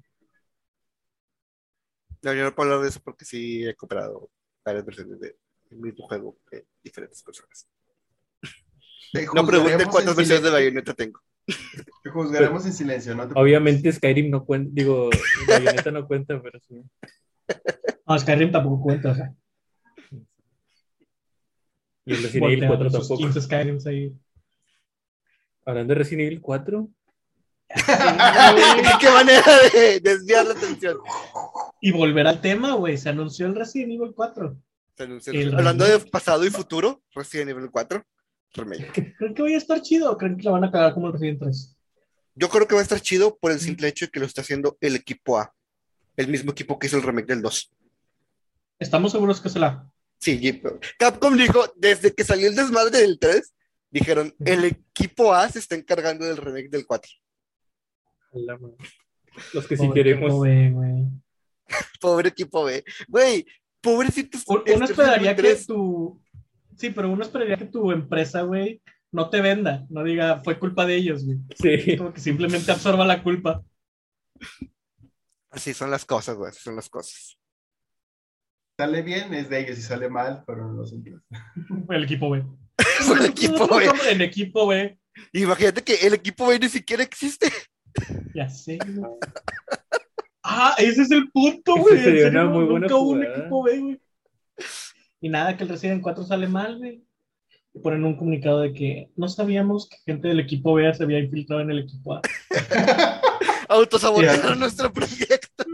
[2.22, 4.30] No, yo no puedo hablar de eso porque sí he comprado
[4.64, 5.36] varias versiones del
[5.70, 7.66] mismo juego de diferentes personas.
[9.34, 10.50] No pregunten cuántas versiones de.
[10.50, 11.20] Bayonetta tengo.
[12.02, 13.28] Te juzgaremos en silencio, ¿no?
[13.28, 15.10] te Obviamente Skyrim no cuenta, digo,
[15.46, 16.82] Bayonetta no cuenta, pero sí.
[18.06, 19.32] No, Skyrim tampoco cuenta, o sea.
[22.06, 23.32] Y el Resident Evil 4 voltean sus tampoco.
[23.32, 24.12] 15 Skyrims ahí.
[25.66, 26.88] Hablando de Resident Evil 4,
[29.00, 30.98] ¿Qué manera de desviar la atención?
[31.80, 32.98] Y volver al tema, güey.
[32.98, 34.56] Se anunció el Resident Evil 4.
[34.96, 38.02] Se anunció- El Hablando de pasado y futuro, Resident Evil 4,
[38.54, 39.14] remake.
[39.16, 41.12] ¿Creen que vaya a estar chido o creen que la van a cagar como el
[41.14, 41.76] Resident 3?
[42.34, 44.40] Yo creo que va a estar chido por el simple hecho de que lo está
[44.40, 45.54] haciendo el equipo A.
[46.16, 47.72] El mismo equipo que hizo el remake del 2.
[48.78, 49.90] Estamos seguros que se la.
[50.18, 53.54] Sí, Jeep- Capcom dijo, desde que salió el desmadre del 3,
[53.90, 57.10] dijeron, el equipo A se está encargando del remake del 4.
[58.32, 58.76] a la madre.
[59.54, 60.24] los que sí Pobre queremos.
[60.28, 61.06] equipo B, güey.
[62.00, 62.84] Pobre equipo B.
[63.08, 63.46] Güey,
[63.80, 64.44] pobrecitos.
[64.46, 65.66] Un- este Uno esperaría que Resident Evil 3.
[65.66, 66.22] tu.
[66.80, 68.80] Sí, pero uno esperaría que tu empresa, güey,
[69.12, 69.84] no te venda.
[69.90, 71.36] No diga, fue culpa de ellos, güey.
[71.54, 71.98] Sí.
[71.98, 73.62] Como que simplemente absorba la culpa.
[75.50, 77.36] Así son las cosas, güey, así son las cosas.
[78.78, 79.76] Sale bien, es de ellos.
[79.76, 81.20] Si sale mal, fueron los otros.
[81.90, 82.30] El equipo.
[82.30, 83.90] Fue el equipo B.
[84.10, 84.98] El equipo B.
[85.34, 87.52] Imagínate que el equipo B ni siquiera existe.
[88.34, 89.18] Ya sé, güey.
[90.42, 91.98] Ah, ese es el punto, güey.
[91.98, 93.36] En sería serio, una muy buena nunca hubo un jugada.
[93.38, 94.00] equipo B, güey.
[95.20, 97.04] Y nada, que el Resident 4 sale mal, güey.
[97.72, 101.20] Y ponen un comunicado de que no sabíamos que gente del equipo B se había
[101.20, 102.22] infiltrado en el equipo A.
[103.68, 105.64] Autosabotearon nuestro proyecto.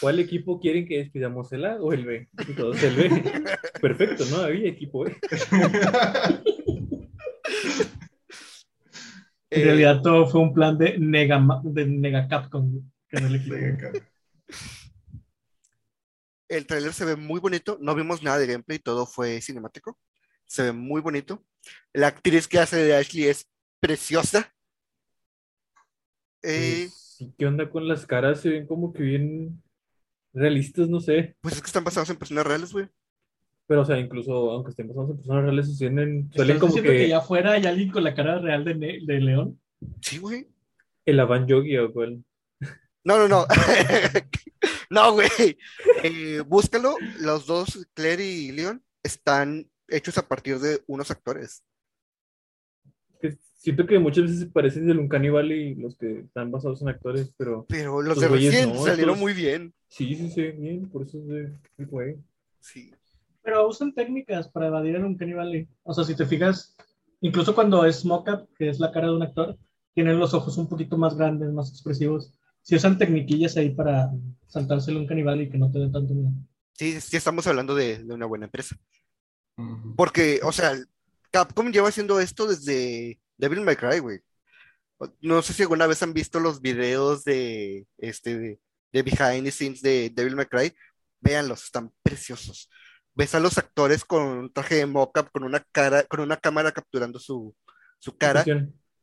[0.00, 2.28] ¿Cuál equipo quieren que despidamos el A o el B?
[2.56, 3.44] Todos el B.
[3.80, 4.38] Perfecto, ¿no?
[4.38, 5.16] Había equipo B.
[9.50, 13.38] En realidad todo fue un plan de Nega, de Nega Capcom, güey, que no le
[13.38, 14.06] Sí, equipo.
[16.52, 19.98] El tráiler se ve muy bonito, no vimos nada de gameplay, todo fue cinemático.
[20.44, 21.42] Se ve muy bonito.
[21.94, 23.48] La actriz que hace de Ashley es
[23.80, 24.52] preciosa.
[26.42, 28.40] Eh, Pues, sí, ¿qué onda con las caras?
[28.42, 29.62] Se ven como que bien
[30.34, 31.36] realistas, no sé.
[31.40, 32.86] pues es que están basados en personas reales, güey.
[33.66, 36.82] Pero, o sea, incluso aunque estén basados en personas reales, se tienen, suelen ¿Estás como
[36.82, 36.88] que...
[36.90, 39.58] que ya afuera hay alguien con la cara real de, Ne- de León?
[40.02, 40.48] Sí, güey.
[41.06, 42.22] el Avan Yogi o cuál.
[43.04, 43.46] No, no, no.
[44.92, 45.28] No, güey.
[46.04, 46.94] Eh, búscalo.
[47.20, 51.62] Los dos, Claire y Leon, están hechos a partir de unos actores.
[53.20, 56.88] Que siento que muchas veces se parecen del Uncanny Valley los que están basados en
[56.88, 59.72] actores, pero Pero los Los de recién no, salieron estos- muy bien.
[59.88, 62.16] sí, sí, sí, bien, por eso es de güey.
[62.60, 62.92] Sí.
[63.42, 65.68] Pero usan técnicas para evadir el Uncanny Valley.
[65.84, 66.76] O sea, si te fijas,
[67.20, 69.56] incluso cuando es mocap, que es la cara de un actor,
[69.94, 72.32] tienen los ojos un poquito más grandes, más expresivos.
[72.62, 74.10] Si usan tecniquillas ahí para
[74.46, 76.30] saltarse el Uncanny Valley y que no te dé tanto miedo.
[76.74, 78.76] Sí, sí estamos hablando de, de una buena empresa.
[79.96, 80.74] Porque, o sea,
[81.30, 84.20] Capcom lleva haciendo esto desde Devil May Cry, güey.
[85.20, 88.60] No sé si alguna vez han visto los videos de, este, de,
[88.92, 90.72] de behind the scenes de Devil May Cry.
[91.20, 92.70] Véanlos, están preciosos.
[93.14, 96.72] Ves a los actores con un traje de mocap, con una cara, con una cámara
[96.72, 97.54] capturando su,
[97.98, 98.44] su cara.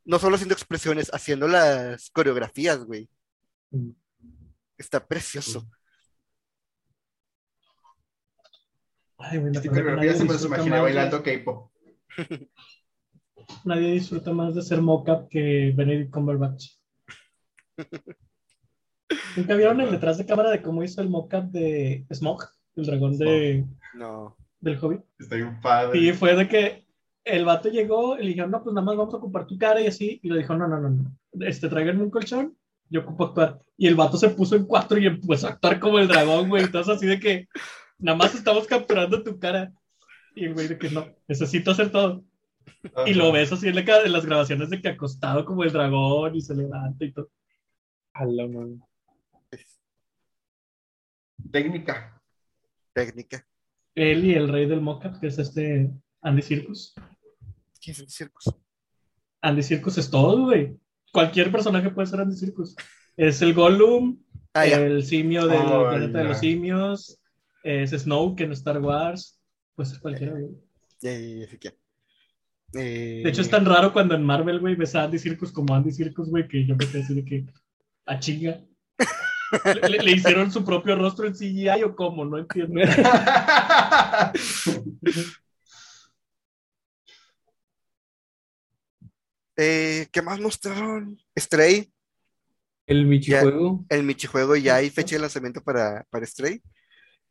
[0.06, 3.10] No solo haciendo expresiones, haciendo las coreografías, güey.
[4.78, 5.68] Está precioso.
[9.18, 11.72] Ay, acordé que coreografía nadie se me de- bailando K-pop.
[13.66, 16.72] Nadie disfruta más de ser mocap que Benedict Cumberbatch.
[19.36, 22.44] ¿Nunca vieron el detrás de cámara de cómo hizo el mocap de Smog,
[22.76, 24.38] el dragón de, No.
[24.60, 25.02] del Hobbit?
[25.18, 25.98] Está bien padre.
[26.00, 26.86] Y fue de que
[27.26, 29.82] el vato llegó y le dijeron, no, pues nada más vamos a ocupar tu cara
[29.82, 30.20] y así.
[30.22, 31.18] Y le dijo, no, no, no, no.
[31.40, 32.56] Este, tráiganme un colchón,
[32.90, 33.62] yo ocupo actuar.
[33.78, 36.64] Y el vato se puso en cuatro y empezó a actuar como el dragón, güey.
[36.64, 37.48] Entonces así de que
[37.98, 39.72] nada más estamos capturando tu cara.
[40.36, 42.24] Y el güey de que no, necesito hacer todo.
[43.06, 46.36] Y lo ves así en, la en las grabaciones de que acostado como el dragón
[46.36, 47.30] y se levanta y todo.
[48.14, 48.48] A la.
[51.52, 52.22] Técnica.
[52.94, 53.46] Técnica.
[53.96, 55.90] Él y el rey del mocap, que es este
[56.22, 56.94] Andy Circus.
[57.82, 58.54] ¿Quién es el circus?
[59.42, 60.78] Andy Circus es todo, güey.
[61.12, 62.76] Cualquier personaje puede ser Andy Circus.
[63.18, 64.20] Es el Gollum,
[64.54, 67.20] Ah, el simio del Oh, planeta de los simios,
[67.64, 69.40] es Snoke en Star Wars,
[69.76, 70.34] pues es cualquiera.
[72.74, 75.74] Eh, De hecho, es tan raro cuando en Marvel, güey, ves a Andy Circus como
[75.76, 77.46] Andy Circus, güey, que yo me quedé así de que,
[78.06, 78.62] a chinga.
[79.82, 82.82] Le, le- le hicieron su propio rostro en CGI o cómo, no entiendo.
[89.60, 91.18] eh, ¿qué más mostraron?
[91.38, 91.92] Stray,
[92.88, 93.86] El Michijuego.
[93.90, 96.54] el Michijuego, ya hay fecha de lanzamiento para, para Stray.
[96.56, 96.62] Y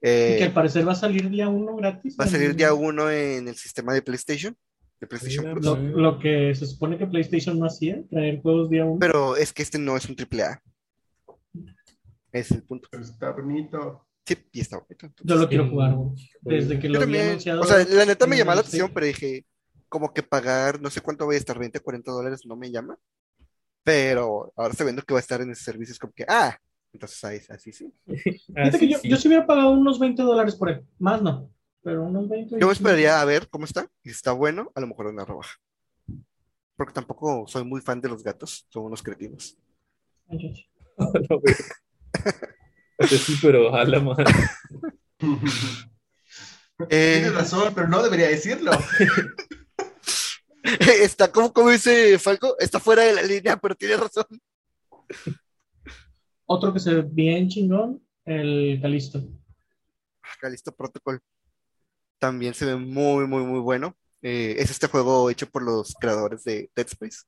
[0.01, 2.17] que Eh, al parecer va a salir día uno gratis.
[2.21, 4.57] va a salir día uno en el sistema de PlayStation,
[5.01, 5.65] de PlayStation Mira, Plus.
[5.67, 8.99] Lo, lo que se supone que PlayStation no hacía, traer juegos día uno.
[9.01, 10.63] Pero es que este no es un AAA.
[12.33, 12.89] Es el punto.
[12.91, 14.05] Pero está bonito.
[14.27, 15.07] Sí, y está bonito.
[15.07, 15.25] entonces.
[15.27, 15.97] Yo lo quiero jugar.
[16.43, 17.61] Desde que Yo lo había también, anunciado.
[17.63, 19.47] o sea, la neta me llamó la atención, pero dije,
[19.89, 22.99] como que pagar, no sé cuánto voy a estar, 20, 40 dólares, no me llama.
[23.83, 26.57] Pero ahora sabiendo que va a estar en ese servicio, es como que, ah,
[26.93, 27.93] entonces ahí, así sí.
[28.07, 29.09] Fíjate que sí, yo, sí.
[29.09, 30.85] yo sí hubiera pagado unos 20 dólares por él.
[30.99, 31.51] Más no.
[31.83, 32.59] Pero unos 20.
[32.59, 35.25] Yo me esperaría a ver cómo está, y si está bueno, a lo mejor una
[35.25, 35.57] rebaja.
[36.77, 39.57] Porque tampoco soy muy fan de los gatos, son unos cretinos.
[40.29, 41.33] Verga.
[42.99, 44.25] Pues sí, pero a la madre.
[46.91, 48.71] Eh, Tienes razón, pero no debería decirlo.
[51.03, 54.27] está como, como dice Falco, está fuera de la línea, pero tiene razón.
[56.47, 59.23] Otro que se ve bien chingón, el Calisto.
[60.41, 61.21] Calisto Protocol
[62.19, 63.97] también se ve muy, muy, muy bueno.
[64.23, 67.19] Eh, es este juego hecho por los creadores de Dead Space.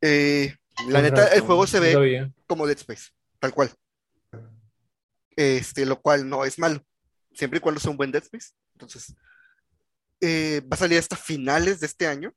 [0.00, 0.54] Eh,
[0.88, 2.32] la neta, el juego se ve sabía.
[2.46, 3.70] como Dead Space, tal cual.
[5.36, 6.80] Este, lo cual no es malo,
[7.32, 8.50] siempre y cuando sea un buen Dead Space.
[8.74, 9.14] Entonces,
[10.20, 12.34] eh, va a salir hasta finales de este año,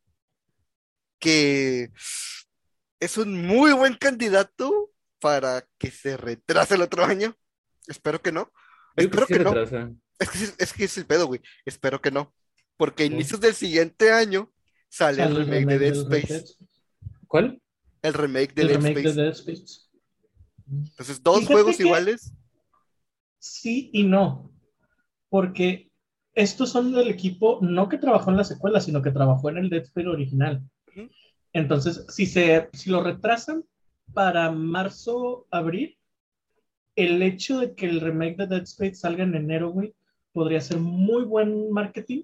[1.20, 1.92] que
[3.00, 7.36] es un muy buen candidato para que se retrase el otro año.
[7.88, 8.52] Espero que no.
[8.96, 9.54] Espero sí que no.
[10.20, 11.42] Es que, es- es que es el pedo, güey.
[11.66, 12.34] Espero que no.
[12.76, 13.14] Porque a Sí.
[13.14, 14.52] inicios del siguiente año
[14.90, 16.34] sale el remake de Dead Space.
[16.34, 16.46] Dead-
[17.28, 17.62] ¿Cuál?
[18.02, 19.22] El remake de el Dead remake de Space.
[19.22, 19.82] Dead Space.
[20.70, 22.34] Entonces, dos Fíjate juegos que- iguales.
[23.40, 24.52] Sí y no.
[25.30, 25.87] Porque
[26.38, 29.72] estos son del equipo, no que trabajó en la secuela, sino que trabajó en el
[29.72, 30.62] Dead Space original.
[31.52, 33.64] Entonces, si, se, si lo retrasan
[34.14, 35.98] para marzo, abril,
[36.96, 39.96] el hecho de que el remake de Dead Space salga en enero, güey,
[40.32, 42.22] podría ser muy buen marketing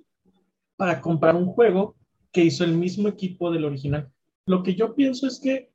[0.78, 1.96] para comprar un juego
[2.32, 4.12] que hizo el mismo equipo del original.
[4.46, 5.72] Lo que yo pienso es que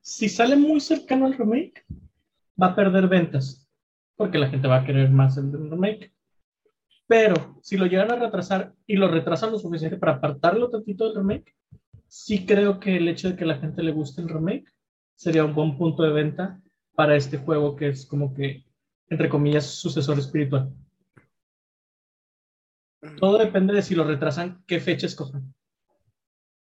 [0.00, 1.84] si sale muy cercano al remake,
[2.60, 3.68] va a perder ventas,
[4.14, 6.12] porque la gente va a querer más el remake.
[7.10, 11.16] Pero si lo llegan a retrasar y lo retrasan lo suficiente para apartarlo tantito del
[11.16, 11.56] remake,
[12.06, 14.70] sí creo que el hecho de que la gente le guste el remake
[15.16, 16.60] sería un buen punto de venta
[16.94, 18.64] para este juego que es como que,
[19.08, 20.72] entre comillas, sucesor espiritual.
[23.18, 25.52] Todo depende de si lo retrasan, qué fecha escojan.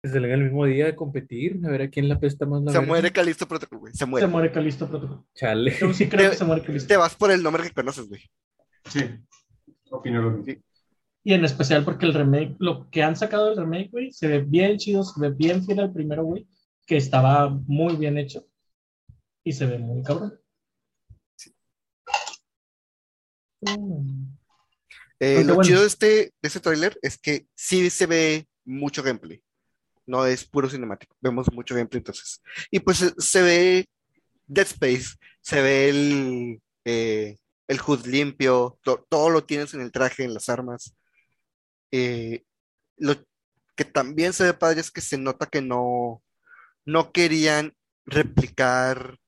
[0.02, 2.62] Que se le el mismo día de competir, a ver a quién la pesta más
[2.62, 2.88] la Se verga.
[2.88, 3.94] muere Calisto Protocol, güey.
[3.94, 4.26] Se muere.
[4.26, 5.24] Se muere Calisto Protocol.
[5.34, 5.74] Chale.
[5.80, 6.88] Yo sí creo que se muere Calisto.
[6.88, 8.20] Te vas por el nombre que conoces, güey.
[8.90, 9.00] Sí,
[9.96, 10.62] opino lo mismo.
[11.26, 14.40] Y en especial porque el remake, lo que han sacado del remake, güey, se ve
[14.40, 16.46] bien chido, se ve bien fiel al primero, güey,
[16.86, 18.46] que estaba muy bien hecho.
[19.42, 20.38] Y se ve muy cabrón.
[23.62, 24.34] Mm.
[25.20, 25.62] Eh, lo bueno.
[25.62, 29.42] chido de este, de este tráiler es que sí se ve mucho gameplay.
[30.06, 31.16] No es puro cinemático.
[31.22, 32.42] Vemos mucho gameplay entonces.
[32.70, 33.86] Y pues eh, se ve
[34.46, 37.38] Dead Space, se ve el, eh,
[37.68, 40.96] el HUD limpio, to- todo lo tienes en el traje, en las armas.
[41.90, 42.44] Eh,
[42.96, 43.14] lo
[43.76, 46.22] que también se ve padre es que se nota que no,
[46.84, 47.74] no querían
[48.06, 49.18] replicar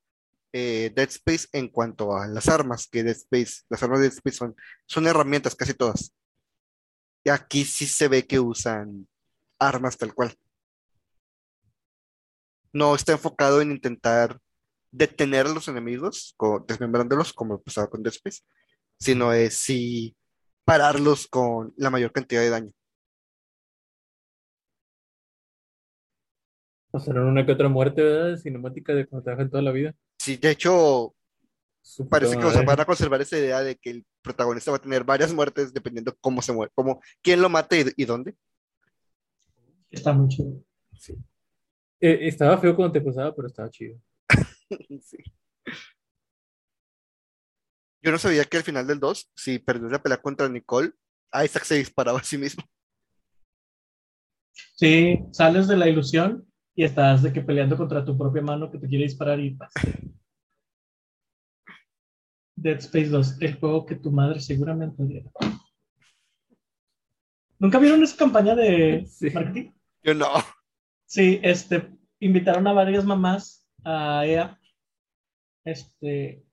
[0.53, 4.13] eh, Dead Space en cuanto a las armas, que Dead Space, las armas de Dead
[4.13, 6.13] Space son, son herramientas casi todas.
[7.23, 9.07] Y aquí sí se ve que usan
[9.59, 10.33] armas tal cual.
[12.71, 14.39] No está enfocado en intentar
[14.91, 16.35] detener a los enemigos,
[16.67, 18.41] desmembrándolos como pasaba con Dead Space,
[18.99, 20.15] sino es sí
[20.65, 22.71] pararlos con la mayor cantidad de daño.
[26.91, 28.37] Pasaron una que otra muerte, ¿verdad?
[28.37, 29.93] Cinemática de cuando trabajan toda la vida.
[30.17, 31.13] Sí, de hecho,
[32.09, 32.65] parece que o sea, madre.
[32.65, 36.15] van a conservar esa idea de que el protagonista va a tener varias muertes dependiendo
[36.19, 38.35] cómo se muere, cómo, quién lo mata y, y dónde.
[39.89, 40.63] Está muy chido.
[41.99, 43.99] Eh, estaba feo cuando te pasaba, pero estaba chido.
[45.01, 45.17] Sí.
[48.03, 50.91] Yo no sabía que al final del 2, si perdió la pelea contra Nicole,
[51.43, 52.63] Isaac se disparaba a sí mismo.
[54.75, 56.45] Sí, sales de la ilusión
[56.75, 59.73] y estás de que peleando contra tu propia mano que te quiere disparar y pasa.
[62.55, 65.31] Dead Space 2, el juego que tu madre seguramente odiará.
[67.59, 69.29] ¿Nunca vieron esa campaña de Sí.
[69.31, 69.71] marketing?
[70.03, 70.27] Yo no.
[71.05, 71.89] Sí, este,
[72.19, 74.59] invitaron a varias mamás a EA,
[75.65, 76.43] este,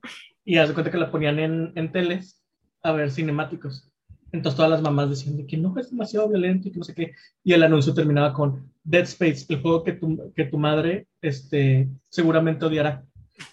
[0.44, 2.42] y haz de cuenta que la ponían en, en teles
[2.82, 3.90] a ver cinemáticos.
[4.32, 6.94] Entonces todas las mamás decían de que no es demasiado violento y que no sé
[6.94, 7.12] qué.
[7.44, 11.88] Y el anuncio terminaba con Dead Space, el juego que tu, que tu madre este,
[12.08, 13.04] seguramente odiará.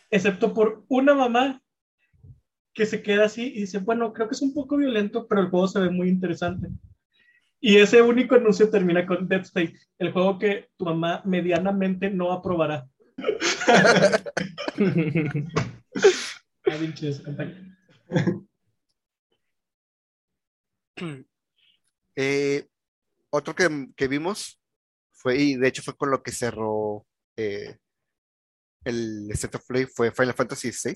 [0.10, 1.62] Excepto por una mamá
[2.74, 5.50] que se queda así y dice, bueno, creo que es un poco violento, pero el
[5.50, 6.70] juego se ve muy interesante.
[7.60, 12.32] Y ese único anuncio termina con Dead Space, el juego que tu mamá medianamente no
[12.32, 12.88] aprobará.
[21.00, 21.18] Ah.
[22.16, 22.68] Eh,
[23.30, 24.62] otro que, que vimos
[25.12, 27.06] fue, y de hecho fue con lo que cerró
[27.38, 27.78] eh,
[28.84, 30.96] el State of Play, fue Final Fantasy XVI.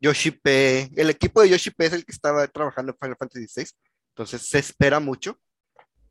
[0.00, 3.48] Yoshi P, el equipo de Yoshi P es el que estaba trabajando en Final Fantasy
[3.48, 3.70] XVI,
[4.10, 5.36] entonces se espera mucho,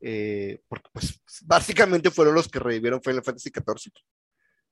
[0.00, 3.92] eh, porque pues básicamente fueron los que revivieron Final Fantasy XIV.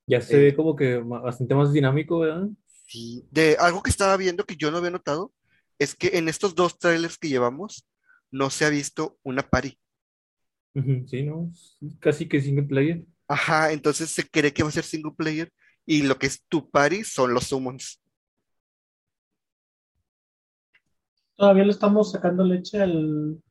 [0.06, 0.40] Ya se Eh.
[0.44, 2.48] ve como que bastante más dinámico, ¿verdad?
[2.86, 5.32] Sí, de algo que estaba viendo que yo no había notado
[5.78, 7.86] es que en estos dos trailers que llevamos
[8.30, 9.78] no se ha visto una party.
[11.06, 11.50] Sí, ¿no?
[12.00, 13.02] Casi que single player.
[13.28, 15.52] Ajá, entonces se cree que va a ser single player
[15.84, 18.00] y lo que es tu party son los summons.
[21.36, 23.42] Todavía le estamos sacando leche al,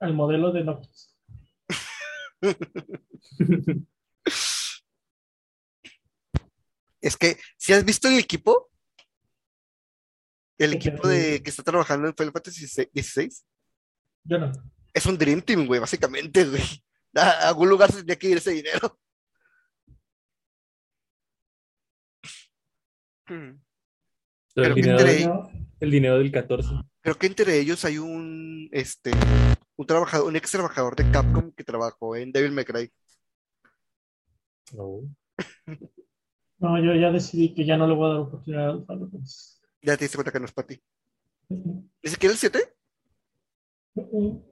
[0.00, 1.16] al modelo de Noctis.
[7.06, 8.68] Es que, si has visto el equipo,
[10.58, 13.30] el Sí, equipo de que está trabajando en Final Fantasy XVI,
[14.24, 14.50] Yo no.
[14.92, 16.62] es un Dream Team, güey, básicamente, güey.
[17.14, 18.98] A algún lugar se tendría que ir ese dinero.
[23.28, 23.60] Hmm.
[24.54, 25.50] Creo el que dinero, entre- Yo-
[25.80, 26.68] el dinero del 14.
[27.02, 29.12] Creo que entre ellos hay un, este,
[29.76, 32.92] un trabajador, un ex trabajador de Capcom que trabajó en Devil May Cry.
[34.72, 35.02] No.
[36.58, 39.56] no, yo ya decidí que ya no le voy a dar oportunidad al Final Fantasy.
[39.82, 40.80] Ya te diste cuenta que no es para ti.
[41.48, 42.58] ¿Ni siquiera el 7?
[43.94, 44.42] mm, mm.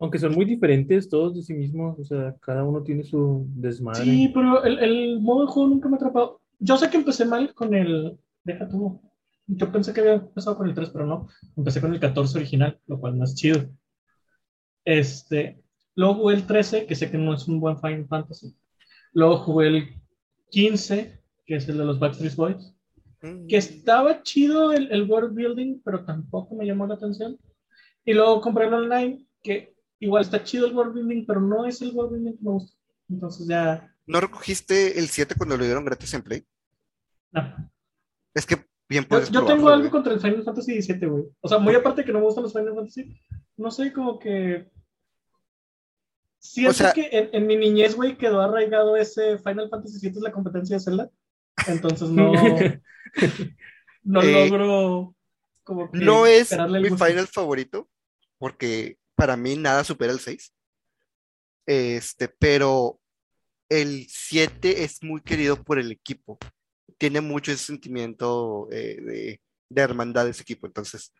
[0.00, 4.04] Aunque son muy diferentes todos de sí mismos, o sea, cada uno tiene su desmadre.
[4.04, 6.40] Sí, pero el, el modo de juego nunca me ha atrapado.
[6.58, 8.18] Yo sé que empecé mal con el.
[8.42, 9.00] Deja tú.
[9.46, 11.28] Yo pensé que había empezado con el 3, pero no.
[11.56, 13.64] Empecé con el 14 original, lo cual no es chido.
[14.84, 15.62] Este.
[15.94, 18.54] Luego jugué el 13, que sé que no es un buen Final Fantasy.
[19.12, 20.03] Luego jugué el
[20.50, 22.74] 15, que es el de los Backstreet Boys.
[23.22, 23.46] Mm.
[23.46, 27.38] Que estaba chido el, el world building, pero tampoco me llamó la atención.
[28.04, 31.80] Y luego compré el online, que igual está chido el world building, pero no es
[31.80, 32.78] el world building que me gusta.
[33.08, 33.90] Entonces ya.
[34.06, 36.44] ¿No recogiste el 7 cuando lo dieron gratis en Play?
[37.32, 37.70] No.
[38.34, 38.56] Es que
[38.88, 39.90] bien Yo, puedes yo tengo probarlo, algo güey.
[39.90, 41.24] contra el Final Fantasy XVII, güey.
[41.40, 43.16] O sea, muy aparte que no me gustan los Final Fantasy,
[43.56, 44.70] no sé, como que.
[46.44, 50.10] Siento O sea- que en, en mi niñez, güey, quedó arraigado ese Final Fantasy VII
[50.18, 51.10] es la competencia de Zelda.
[51.66, 52.32] Entonces no.
[54.02, 55.16] no Eh, logro.
[55.62, 57.06] Como que No es mi gusto.
[57.06, 57.88] final favorito,
[58.36, 60.52] porque para mí nada supera el 6.
[61.66, 63.00] Este, pero
[63.70, 66.38] el 7 es muy querido por el equipo.
[66.98, 69.40] Tiene mucho ese sentimiento eh, de,
[69.70, 70.66] de hermandad de ese equipo.
[70.66, 71.14] Entonces,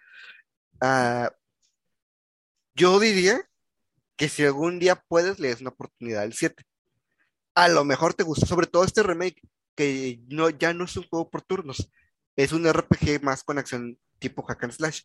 [0.82, 1.32] ah,
[2.74, 3.40] yo diría
[4.16, 6.64] que si algún día puedes, le des una oportunidad al 7.
[7.54, 9.40] A lo mejor te gusta, sobre todo este remake,
[9.76, 11.90] que no, ya no es un juego por turnos,
[12.36, 15.02] es un RPG más con acción tipo hack and slash,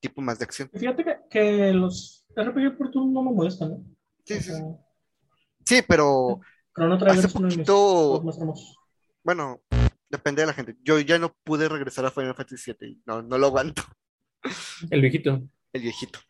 [0.00, 0.70] tipo más de acción.
[0.72, 3.84] Fíjate que, que los RPG por turno no me molestan, ¿no?
[4.24, 4.62] Sí, O sí, sea, sí.
[5.64, 6.40] Sí, pero
[6.74, 8.80] Chrono Trigger hace es uno de mis poquito, hermosos.
[9.24, 9.60] bueno,
[10.10, 10.76] depende de la gente.
[10.82, 13.82] Yo ya no pude regresar a Final Fantasy VII, y no, no lo aguanto,
[14.90, 15.42] El viejito.
[15.72, 16.20] el viejito.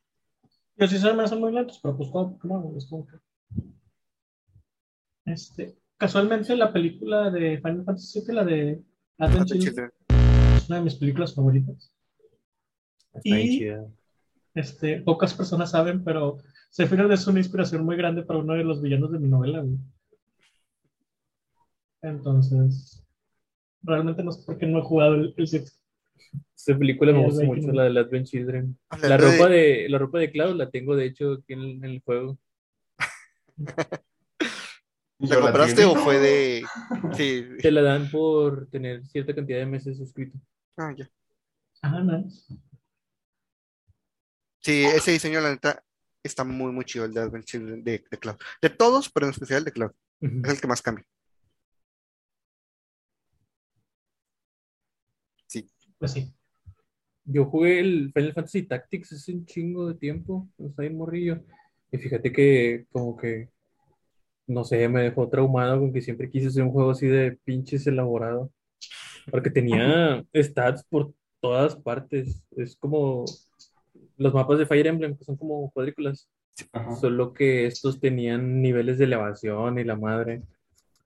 [0.78, 3.16] Yo sí se me hacen muy lentos, pero pues Pokémon es como que.
[5.24, 8.82] Este, casualmente la película de Final Fantasy VII, la de
[9.18, 10.56] Advent Advent Children, Children.
[10.56, 11.92] es una de mis películas favoritas.
[13.24, 13.68] Y-.
[14.54, 16.38] Este, pocas personas saben, pero
[16.70, 19.78] Sephiroth es una inspiración muy grande para uno de los villanos de mi novela, güey.
[22.02, 23.04] Entonces,
[23.82, 25.70] realmente no sé por qué no he jugado el, el 7.
[26.56, 28.78] Esta película me gusta mucho, la de Advent Children.
[29.02, 32.00] La ropa de, la ropa de Cloud la tengo de hecho aquí en, en el
[32.00, 32.38] juego.
[35.18, 36.64] ¿La compraste o fue de...?
[37.16, 37.44] Sí.
[37.60, 40.38] Te la dan por tener cierta cantidad de meses suscrito.
[40.76, 41.10] Ah, ya.
[41.82, 42.54] Ah, nice.
[44.60, 45.82] Sí, ese diseño, la neta,
[46.22, 48.36] está muy, muy chido el de Advent Children de, de Cloud.
[48.60, 49.92] De todos, pero en especial de Cloud.
[50.20, 51.04] Es el que más cambia.
[55.98, 56.32] Pues sí.
[57.24, 61.42] Yo jugué el Final Fantasy Tactics hace un chingo de tiempo, estaba en morrillo.
[61.92, 63.50] Y fíjate que como que,
[64.46, 67.86] no sé, me dejó traumado con que siempre quise hacer un juego así de pinches
[67.86, 68.50] elaborado.
[69.30, 72.42] Porque tenía stats por todas partes.
[72.56, 73.24] Es como
[74.16, 76.30] los mapas de Fire Emblem, que son como cuadrículas.
[76.72, 76.96] Ajá.
[76.96, 80.42] Solo que estos tenían niveles de elevación y la madre.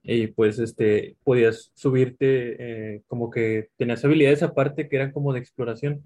[0.03, 2.55] Y pues este, podías subirte,
[2.95, 6.03] eh, como que tenías habilidades aparte que eran como de exploración.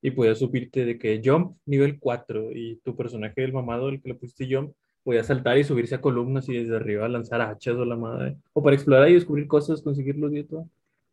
[0.00, 4.08] Y podías subirte de que jump nivel 4 y tu personaje, el mamado, el que
[4.10, 4.72] le pusiste jump,
[5.04, 8.36] podía saltar y subirse a columnas y desde arriba lanzar hachas o la madre.
[8.52, 10.68] O para explorar y descubrir cosas, conseguir luz y todo.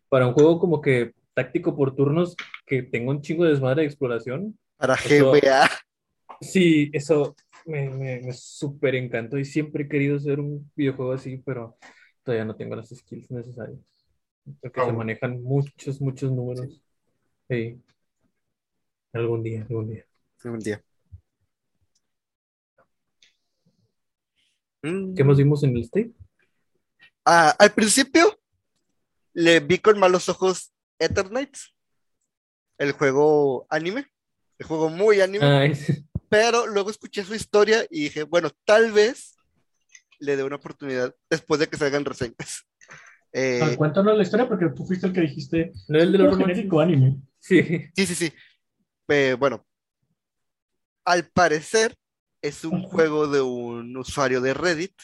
[0.09, 3.87] Para un juego como que táctico por turnos que tenga un chingo de desmadre de
[3.87, 5.69] exploración, Para Eso- GBA.
[6.41, 11.41] Sí, eso me, me, me súper encantó y siempre he querido hacer un videojuego así,
[11.45, 11.75] pero
[12.23, 13.79] todavía no tengo las skills necesarias.
[14.61, 16.81] Porque se manejan muchos, muchos números.
[17.47, 17.81] Sí.
[19.13, 20.05] Algún día, algún día.
[20.43, 20.83] Un día.
[24.81, 25.13] Mm.
[25.13, 26.11] ¿Qué más vimos en el state?
[27.25, 28.39] Ah, al principio
[29.33, 31.75] le vi con malos ojos Eternights,
[32.77, 34.07] el juego anime,
[34.57, 35.67] el juego muy anime, Ah,
[36.29, 39.38] pero luego escuché su historia y dije, bueno, tal vez
[40.19, 42.35] le dé una oportunidad después de que salgan reseñas.
[43.31, 45.71] Eh, Ah, cuéntanos la historia porque tú fuiste el que dijiste.
[45.87, 46.55] ¿No el de "Un los juego romances?
[46.57, 47.21] genérico anime.
[47.37, 47.61] Sí.
[47.95, 48.33] sí, sí, sí.
[49.07, 49.63] Eh, bueno,
[51.05, 51.95] al parecer
[52.41, 54.95] es un juego de un usuario de Reddit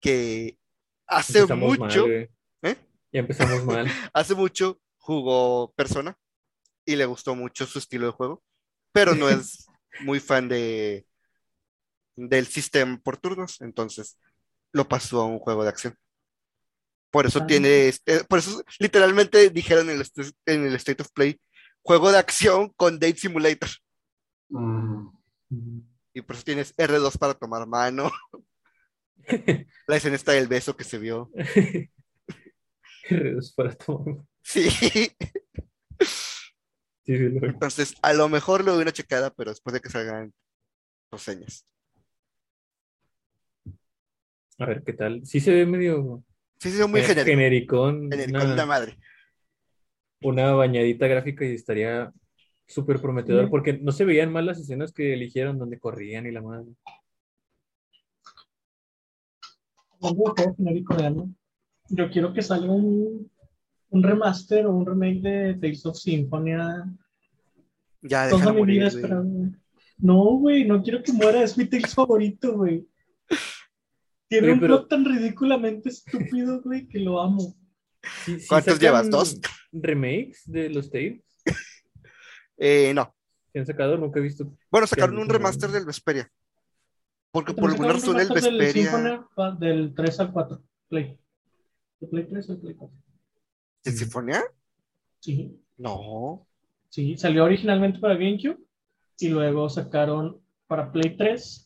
[0.00, 0.58] que
[1.06, 2.28] hace Empezamos mal, mucho, güey.
[2.62, 2.76] ¿eh?
[3.12, 3.86] Ya empezamos mal.
[4.12, 6.16] hace mucho jugó Persona
[6.84, 8.42] y le gustó mucho su estilo de juego,
[8.92, 9.66] pero no es
[10.00, 11.06] muy fan de
[12.16, 14.18] del sistema por turnos, entonces
[14.72, 15.94] lo pasó a un juego de acción.
[17.10, 17.46] Por eso Ah.
[17.46, 20.06] tiene, este- por eso literalmente dijeron en el,
[20.46, 21.40] en el State of Play,
[21.82, 23.68] juego de acción con Date Simulator.
[24.48, 25.08] Mm.
[26.14, 28.10] Y por eso tienes R2 para tomar mano.
[29.86, 31.30] La escena está del beso que se vio.
[33.08, 34.16] Redes para tomar.
[34.42, 34.68] Sí.
[37.04, 40.34] Sí, Entonces, a lo mejor le doy una checada, pero después de que salgan
[41.10, 41.64] reseñas.
[44.58, 45.24] A ver, ¿qué tal?
[45.26, 46.22] Sí se ve medio
[46.58, 47.30] Sí, sí, son muy eh, genérico.
[47.30, 48.96] genericón, Genérico, una, la madre.
[50.22, 52.10] una bañadita gráfica y estaría
[52.66, 53.50] súper prometedor Sí.
[53.50, 56.72] porque no se veían mal las escenas que eligieron donde corrían y la madre.
[61.88, 63.30] Yo quiero que salga un,
[63.90, 66.84] un remaster o un remake de Tales of Symphonia.
[68.02, 68.86] Ya, Toda mi vida morir, güey.
[68.88, 69.56] esperando.
[69.98, 72.86] No, güey, no quiero que muera, es mi Tales favorito, güey.
[74.28, 77.54] Tiene Oye, un pero- plot tan ridículamente estúpido, güey, que lo amo.
[78.24, 79.08] Sí- sí ¿Cuántos llevas?
[79.10, 79.40] ¿Dos?
[79.72, 81.22] ¿Remakes de los Tales?
[82.56, 83.14] Eh, no.
[83.52, 83.96] ¿Que han sacado?
[83.98, 84.50] Nunca he visto.
[84.70, 86.30] Bueno, sacaron un remaster del Vesperia.
[87.30, 89.26] Porque por alguna razón el del Vesperia.
[89.38, 91.18] Va del 3 al 4, Play.
[92.00, 92.96] ¿De Play 3 al Play 4?
[93.84, 94.42] ¿De Sinfonía?
[95.20, 96.46] Sí, No.
[96.88, 98.58] sí, salió originalmente para GameCube
[99.18, 101.65] y luego sacaron para Play 3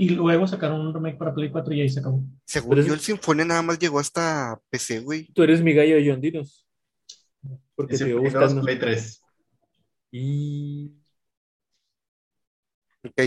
[0.00, 2.22] y luego sacaron un remake para Play 4 y ahí se acabó.
[2.46, 5.26] Según Pero es- yo, el Sinfonía nada más llegó hasta PC, güey.
[5.34, 6.64] Tú eres mi gallo de John Dinos.
[7.74, 8.62] Porque te iba Play 2, buscando.
[8.62, 9.22] Play 3.
[10.12, 10.92] Y.
[13.04, 13.20] Ok.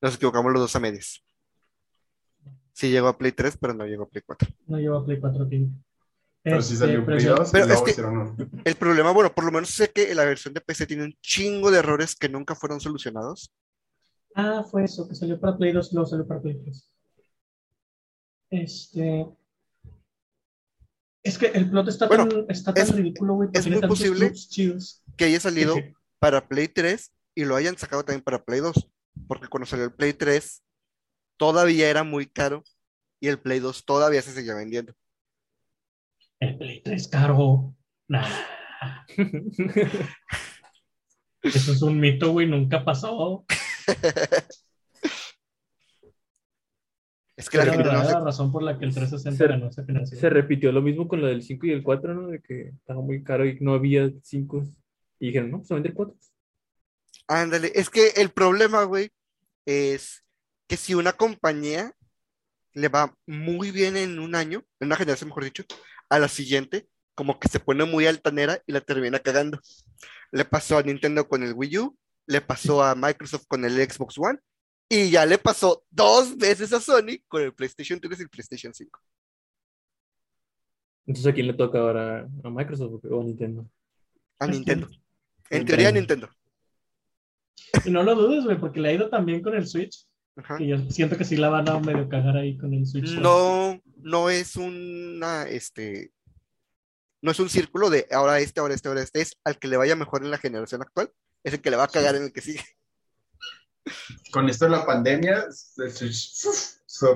[0.00, 1.24] Nos equivocamos los dos a medias.
[2.72, 4.48] Sí llegó a Play 3, pero no llegó a Play 4.
[4.66, 5.66] No lleva Play 4 aquí.
[6.42, 9.44] Pero sí Este, salió pero Play sí- 2 Pero es que- El problema, bueno, por
[9.44, 12.54] lo menos sé que la versión de PC tiene un chingo de errores que nunca
[12.54, 13.50] fueron solucionados.
[14.34, 16.90] Ah, fue eso, que salió para Play 2 y luego salió para Play 3.
[18.50, 19.26] Este.
[21.22, 23.48] Es que el plot está Bueno, tan, está tan es- ridículo, güey.
[23.54, 24.32] es muy posible.
[25.16, 25.74] Que haya salido
[26.18, 28.88] para Play 3 y lo hayan sacado también para Play 2.
[29.28, 30.62] Porque cuando salió el Play 3
[31.36, 32.62] todavía era muy caro
[33.20, 34.92] y el Play 2 todavía se seguía vendiendo.
[36.40, 37.74] El Play 3 caro.
[38.08, 38.26] Nah.
[41.42, 42.46] Eso es un mito, güey.
[42.46, 43.44] Nunca pasó.
[47.36, 49.68] Es que la la gente no hace- razón por la que el 360 Se- ganó
[49.68, 50.20] esa generación.
[50.20, 52.28] Se repitió lo mismo con lo del 5 y el 4, ¿no?
[52.28, 54.62] De que estaba muy caro y no había 5.
[55.18, 56.14] Y dijeron, no, se vender 4.
[57.26, 59.10] Ándale, es que el problema, güey,
[59.66, 60.24] es
[60.68, 61.92] que si una compañía
[62.72, 65.64] le va muy bien en un año, en una generación, mejor dicho,
[66.10, 69.58] a la siguiente, como que se pone muy altanera y la termina cagando.
[70.30, 71.96] Le pasó a Nintendo con el Wii U,
[72.26, 74.38] le pasó a Microsoft con el Xbox One,
[74.88, 78.74] y ya le pasó dos veces a Sony con el PlayStation 3 y el PlayStation
[78.74, 79.00] 5.
[81.06, 82.28] Entonces, ¿a quién le toca ahora?
[82.42, 83.68] ¿A Microsoft o a Nintendo?
[84.38, 84.46] A.
[84.46, 84.88] Nintendo.
[85.50, 86.28] En teoría, a Nintendo.
[87.84, 90.06] Y no lo dudes, güey, porque le ha ido también con el Switch.
[90.36, 90.60] Ajá.
[90.60, 93.18] Y yo siento que sí la van a medio cagar ahí con el Switch.
[93.18, 96.12] No, no es una, este,
[97.20, 99.76] no es un círculo de ahora este, ahora este, ahora este, es al que le
[99.76, 101.10] vaya mejor en la generación actual,
[101.44, 102.64] es el que le va a cagar en el que sigue.
[104.32, 105.44] Con esto de la pandemia,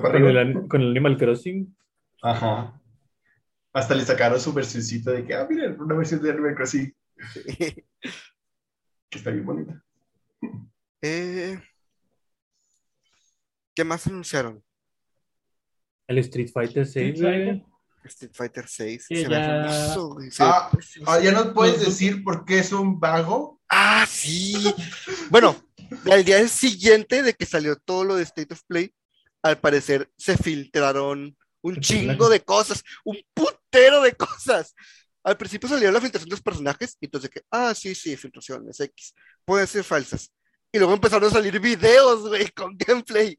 [0.02, 1.76] Con el, con el Animal Crossing.
[2.22, 2.80] Ajá.
[3.72, 6.94] Hasta le sacaron su versioncito de que, ah, miren, una versión de Animal Crossing
[7.54, 7.84] que
[9.18, 9.82] está bien bonita.
[11.00, 11.58] Eh,
[13.74, 14.62] ¿qué más anunciaron?
[16.06, 17.54] El Street Fighter 6, Street Fighter.
[17.54, 17.66] güey.
[18.04, 19.06] Street Fighter 6.
[19.08, 19.66] Que se ve ya- ve
[20.40, 21.10] Ah, precioso.
[21.10, 23.57] Ah, ya nos puedes Los- decir por qué es un vago.
[23.68, 24.74] Ah, sí.
[25.30, 25.56] Bueno,
[26.10, 28.94] al día siguiente de que salió todo lo de State of Play,
[29.42, 34.74] al parecer se filtraron un chingo de cosas, un putero de cosas.
[35.22, 38.80] Al principio salió la filtración de los personajes y entonces que, ah, sí, sí, filtraciones
[38.80, 39.14] X,
[39.44, 40.32] pueden ser falsas.
[40.72, 43.38] Y luego empezaron a salir videos, güey, con gameplay.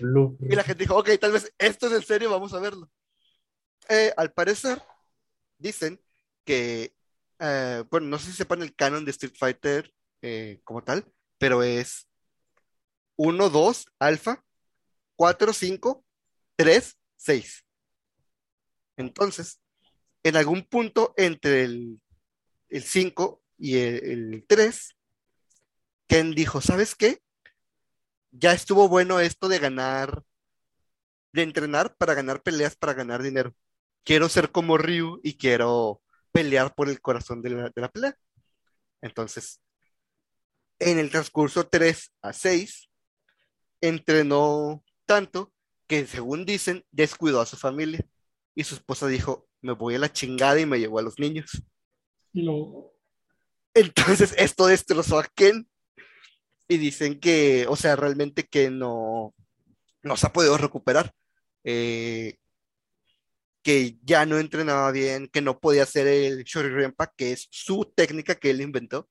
[0.00, 2.90] Y la gente dijo, ok, tal vez esto es en serio, vamos a verlo.
[3.88, 4.82] Eh, al parecer,
[5.58, 6.00] dicen
[6.44, 6.94] que,
[7.40, 11.04] eh, bueno, no sé si sepan el canon de Street Fighter eh, como tal,
[11.38, 12.08] pero es
[13.16, 14.44] 1, 2, alfa,
[15.16, 16.04] 4, 5,
[16.56, 17.64] 3, 6.
[18.96, 19.60] Entonces,
[20.22, 22.00] en algún punto entre el,
[22.68, 24.96] el 5 y el, el 3,
[26.08, 27.20] Ken dijo, ¿sabes qué?
[28.30, 30.22] Ya estuvo bueno esto de ganar,
[31.32, 33.54] de entrenar para ganar peleas, para ganar dinero.
[34.04, 36.02] Quiero ser como Ryu y quiero
[36.32, 38.16] pelear por el corazón de la, de la pelea.
[39.00, 39.60] Entonces,
[40.78, 42.88] en el transcurso 3 a 6,
[43.80, 45.52] entrenó tanto
[45.86, 48.04] que, según dicen, descuidó a su familia.
[48.54, 51.62] Y su esposa dijo, me voy a la chingada y me llevó a los niños.
[52.32, 52.94] Y luego,
[53.74, 55.68] Entonces, esto destrozó a Ken.
[56.68, 59.34] Y dicen que, o sea, realmente que no,
[60.02, 61.14] no se ha podido recuperar.
[61.64, 62.36] Eh,
[63.68, 68.34] que ya no entrenaba bien, que no podía hacer el Shoryurenpa, que es su técnica
[68.36, 69.10] que él inventó.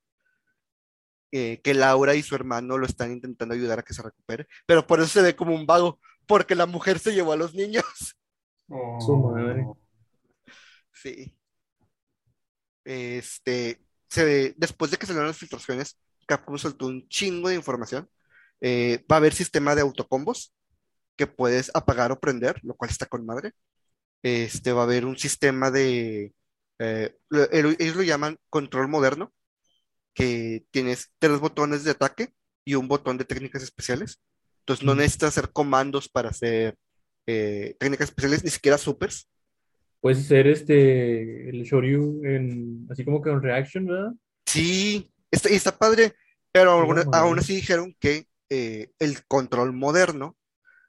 [1.32, 4.88] eh, que Laura y su hermano lo están intentando ayudar a que se recupere, pero
[4.88, 7.84] por eso se ve como un vago, porque la mujer se llevó a los niños.
[8.70, 8.99] Oh.
[8.99, 9.64] Su madre.
[10.91, 11.36] Sí.
[12.84, 13.80] Este,
[14.10, 18.10] se ve- después de que salieron las filtraciones, Capcom soltó un chingo de información.
[18.62, 20.53] Eh, va a haber sistema de autocombos
[21.16, 23.51] que puedes apagar o prender, lo cual está con madre.
[24.24, 26.34] Este, va a haber un sistema de,
[26.80, 29.34] eh, lo- el- ellos lo llaman control moderno,
[30.13, 32.30] que tienes tres botones de ataque
[32.65, 34.22] y un botón de técnicas especiales.
[34.61, 36.76] Entonces no necesitas hacer comandos para hacer
[37.28, 39.30] eh, técnicas especiales, ni siquiera supers.
[40.01, 44.13] Puedes hacer este, el Shoryu en, así como que en reaction, ¿verdad?
[44.45, 46.13] Sí, está, está padre,
[46.51, 50.38] pero aún, aún así dijeron que eh, el control moderno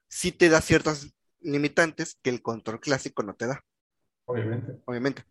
[0.08, 1.08] sí te da ciertas
[1.52, 3.64] limitantes que el control clásico no te da,
[4.26, 4.80] Obviamente.
[4.84, 5.24] obviamente.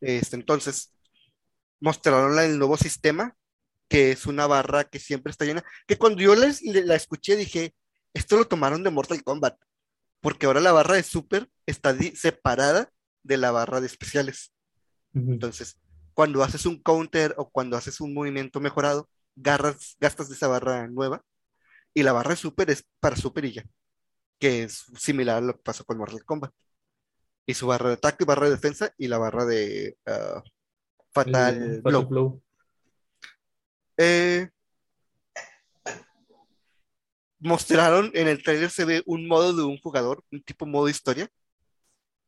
[0.00, 0.94] Este, entonces,
[1.80, 3.36] mostraron el nuevo sistema,
[3.88, 7.36] que es una barra que siempre está llena, que cuando yo les- le- la escuché
[7.36, 7.74] dije,
[8.14, 9.56] esto lo tomaron de Mortal Kombat,
[10.20, 12.90] porque ahora la barra de super está separada
[13.22, 14.52] de la barra de especiales.
[15.14, 15.78] Entonces,
[16.14, 20.88] cuando haces un counter o cuando haces un movimiento mejorado, garras- gastas de esa barra
[20.88, 21.22] nueva.
[21.94, 23.64] Y la barra de super es para super y ya,
[24.38, 26.52] que es similar a lo que pasó con Mortal Kombat.
[27.46, 30.42] Y su barra de ataque, barra de defensa y la barra de ah,
[31.12, 32.02] Fatal El Blow.
[32.02, 32.42] Fatal Blow.
[33.96, 34.48] Eh,
[37.40, 41.28] mostraron en el trailer se ve un modo de un jugador, un tipo modo historia,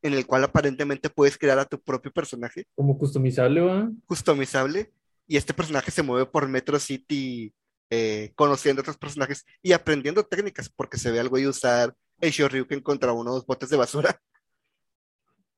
[0.02, 2.64] en el cual aparentemente puedes crear a tu propio personaje.
[2.74, 3.90] Como customizable, ¿va?
[4.06, 4.92] customizable
[5.26, 7.52] y este personaje se mueve por Metro City
[7.91, 12.80] eh, conociendo otros personajes y aprendiendo técnicas porque se ve algo y usar el Shoryuken
[12.80, 14.20] contra unos botes de basura.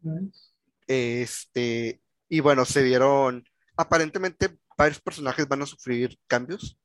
[0.00, 0.52] Nice.
[0.86, 3.44] Este, y bueno, se vieron,
[3.76, 6.78] aparentemente varios personajes van a sufrir cambios.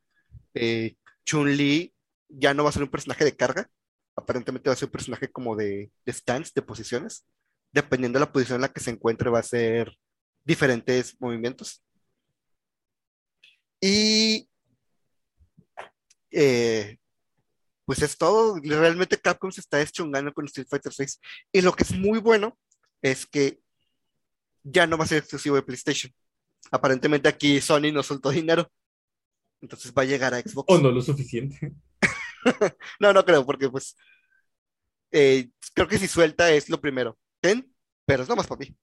[0.54, 0.96] Eh,
[1.26, 1.94] Chun-Li
[2.30, 3.70] ya no va a ser un personaje de carga,
[4.16, 7.26] aparentemente va a ser un personaje como de, de stance, de posiciones.
[7.72, 9.98] Dependiendo de la posición en la que se encuentre, va a ser
[10.44, 11.84] diferentes movimientos.
[13.80, 14.50] Y
[16.32, 16.98] eh,
[17.86, 18.60] pues es todo.
[18.62, 21.20] Realmente Capcom se está deschongando con Street Fighter 6.
[21.54, 22.58] Y lo que es muy bueno
[23.02, 23.60] es que
[24.64, 26.14] ya no va a ser exclusivo de PlayStation.
[26.72, 28.70] Aparentemente aquí Sony no soltó dinero.
[29.62, 30.66] Entonces va a llegar a Xbox.
[30.68, 31.74] O no lo suficiente.
[33.02, 33.98] No, no creo, porque pues
[35.12, 37.18] eh, creo que si suelta es lo primero.
[37.42, 37.70] Ten,
[38.06, 38.76] pero es nomás para mí.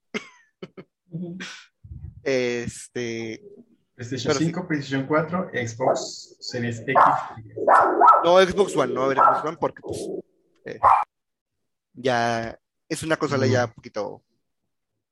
[2.23, 3.43] Este,
[3.95, 4.45] PlayStation Pero sí.
[4.47, 6.95] 5, PlayStation 4, Xbox Series X.
[8.25, 10.01] no Xbox One, no va a haber Xbox One porque pues,
[10.67, 10.81] eh,
[11.93, 14.23] ya es una consola ya un poquito.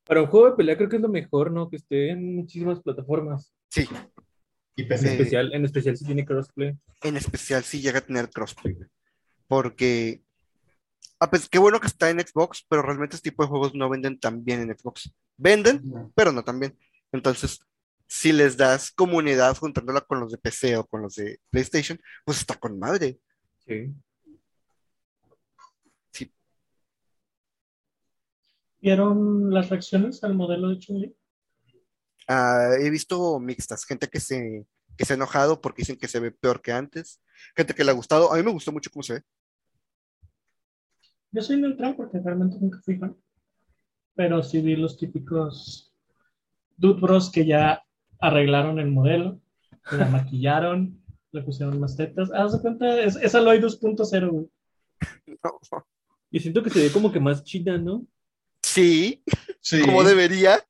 [0.05, 1.71] Para un juego de pelea creo que es lo mejor, ¿no?
[1.71, 3.55] Que esté en muchísimas plataformas.
[3.69, 3.89] Sí,
[4.75, 5.09] Y En PC.
[5.09, 6.77] Eh, especial, en especial si tiene crossplay.
[7.03, 8.77] en especial si llega a tener crossplay.
[9.47, 10.23] Porque,
[11.21, 13.89] ah, pues qué bueno que está en Xbox, pero realmente este tipo de juegos no
[13.89, 15.13] venden tan bien en Xbox.
[15.37, 16.11] Venden, No.
[16.15, 16.77] pero no tan bien.
[17.13, 17.61] Entonces,
[18.13, 22.41] si les das comunidad juntándola con los de PC o con los de PlayStation, pues
[22.41, 23.19] está con madre.
[23.65, 23.95] Sí.
[28.83, 31.17] ¿Vieron las reacciones al modelo de Chun-Li?
[32.29, 36.21] Ah, he visto mixtas, gente que se, que se ha enojado porque dicen que se
[36.21, 37.19] ve peor que antes,
[37.57, 38.31] gente que le ha gustado.
[38.31, 39.23] A mí me gustó mucho cómo se ve.
[41.31, 43.17] Yo soy neutral porque realmente nunca fui fan.
[44.15, 45.95] Pero sí vi los típicos
[46.77, 47.83] Dude Bros que ya
[48.23, 49.39] arreglaron el modelo,
[49.91, 51.03] la maquillaron,
[51.33, 52.31] le pusieron más tetas.
[52.33, 54.47] Haz de cuenta, es, es Aloy 2.0, güey.
[55.45, 55.59] No.
[56.31, 58.07] Y siento que se ve como que más chida, ¿no?
[58.63, 59.23] Sí,
[59.61, 59.81] Sí.
[59.83, 60.65] como debería.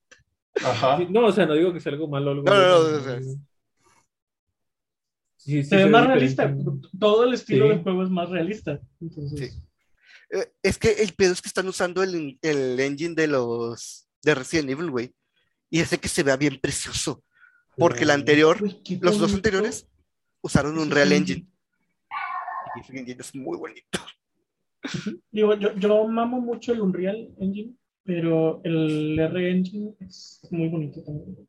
[0.64, 0.98] Ajá.
[1.09, 3.20] No, o sea, no digo que sea algo malo algo No, no, no,
[5.36, 6.42] Sí, sí, Se ve más diferente.
[6.44, 6.88] realista.
[6.98, 7.70] Todo el estilo Sí.
[7.72, 8.80] del juego es más realista.
[9.00, 9.59] Entonces, Sí.
[10.30, 14.34] Eh, Es que el pedo es que están usando el, el engine de los de
[14.34, 15.14] Resident Evil, güey.
[15.68, 17.24] Y hace que se vea bien precioso.
[17.76, 18.10] Porque Sí.
[18.10, 19.86] anterior, Uy, los dos anteriores,
[20.42, 21.46] usaron un Real engine.
[22.76, 23.98] Y ese engine es muy bonito.
[25.30, 31.02] Digo, yo, yo mamo mucho el Unreal Engine, pero el R Engine es muy bonito
[31.04, 31.48] también.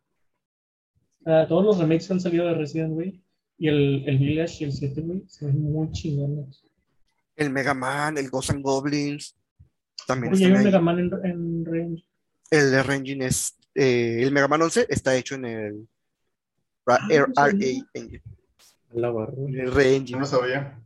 [1.47, 3.23] Todos los remakes que han salido de Resident Evil
[3.57, 6.63] y el, el Village y el 7, güey, se ven muy chingones.
[7.35, 9.35] El Mega Man, el Ghosts and Goblins,
[10.05, 10.63] también Oye, hay un.
[10.63, 12.07] Mega Man en, en Re Engine.
[12.51, 13.57] El R Engine es.
[13.73, 15.87] eh, el Mega Man 11 está hecho en el
[16.85, 16.99] RA
[17.93, 18.21] Engine.
[18.93, 20.19] RA Engine.
[20.19, 20.79] No sabía.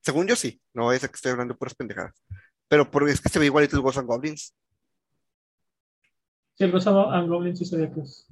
[0.00, 2.14] Según yo sí, no es que estoy hablando puras pendejadas.
[2.68, 4.54] Pero porque es que se ve igualito el Ghost and Goblins.
[6.54, 8.26] Sí, el Ghost and Goblins sí sabía que es.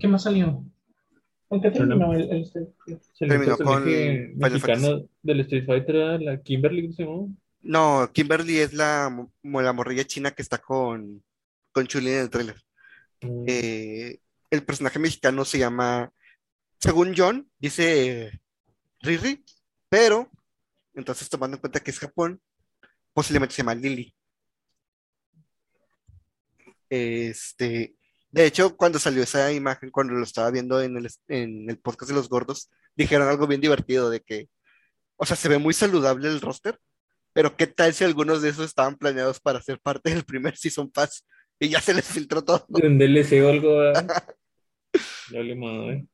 [0.00, 0.64] ¿Qué más salió?
[1.48, 6.40] ¿Con qué terminó el, el, el, el terminó con Final mexicano del Street Fighter, la
[6.42, 7.34] Kimberly, ¿cómo?
[7.60, 9.10] No, Kimberly es la,
[9.42, 11.22] la morrilla china que está con,
[11.72, 12.56] con Chun-Li en el tráiler.
[13.20, 16.10] Mm, Eh, el personaje mexicano se llama,
[16.80, 18.40] según John, dice
[19.00, 19.44] Riri,
[19.88, 20.30] pero
[20.94, 22.40] entonces tomando en cuenta que es Japón,
[23.12, 24.14] posiblemente se llama Lily.
[26.90, 27.94] Este,
[28.30, 32.10] de hecho, cuando salió esa imagen, cuando lo estaba viendo en el, en el podcast
[32.10, 34.48] de los gordos, dijeron algo bien divertido de que,
[35.16, 36.80] o sea, se ve muy saludable el roster,
[37.38, 40.90] pero ¿qué tal si algunos de esos estaban planeados para ser parte del primer Season
[40.90, 41.24] Pass
[41.60, 42.66] y ya se les filtró todo?
[42.68, 44.34] un DLC o algo, ¿verdad?
[45.30, 46.04] Ya le madre.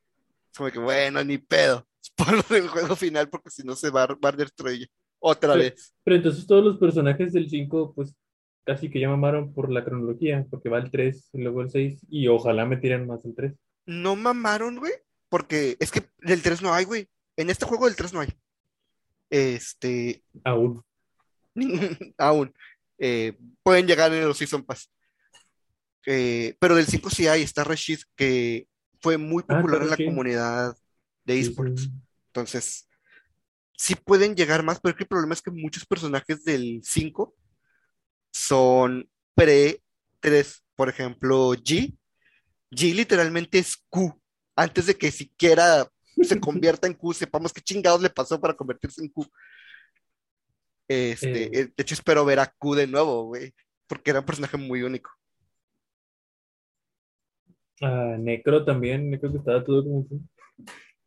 [0.54, 1.86] Como que, bueno, ni pedo.
[2.14, 4.86] Ponlo del juego final porque si no se va, a- va a destruir
[5.18, 5.94] otra vez.
[6.04, 8.14] Pero entonces todos los personajes del 5, pues
[8.66, 12.04] casi que ya mamaron por la cronología, porque va el 3, y luego el 6,
[12.10, 13.54] y ojalá me tiren más el 3.
[13.86, 14.92] No mamaron, güey,
[15.30, 17.08] porque es que del 3 no hay, güey.
[17.38, 18.28] En este juego del 3 no hay.
[19.30, 20.84] Este, Aún.
[22.18, 22.52] aún.
[22.98, 24.90] Eh, pueden llegar en los Season Pass.
[26.06, 28.68] Eh, pero del 5 sí hay, está Rashid, que
[29.00, 30.76] fue muy Ah, popular está en la comunidad
[31.24, 31.82] de esports.
[31.82, 31.90] sí.
[32.26, 32.88] Entonces,
[33.76, 37.34] sí pueden llegar más, pero el problema es que muchos personajes del 5
[38.32, 40.62] son pre-3.
[40.76, 41.96] Por ejemplo, G.
[42.70, 44.20] G literalmente es Q.
[44.56, 45.88] Antes de que siquiera
[46.22, 49.26] se convierta en Q, sepamos qué chingados le pasó para convertirse en Q.
[50.88, 51.50] Este, Eh.
[51.52, 53.52] eh, de hecho, espero ver a Q de nuevo, güey,
[53.86, 55.10] porque era un personaje muy único.
[57.80, 60.06] Ah, Necro también, Necro que estaba todo como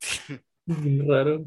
[1.07, 1.45] raro.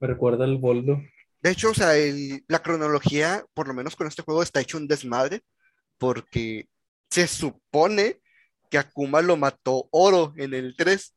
[0.00, 1.00] Me recuerda al Boldo.
[1.40, 4.76] De hecho, o sea, el- la cronología, por lo menos con este juego, está hecho
[4.76, 5.42] un desmadre,
[5.98, 6.68] porque
[7.10, 8.20] se supone
[8.70, 11.14] que Akuma lo mató Oro en el 3,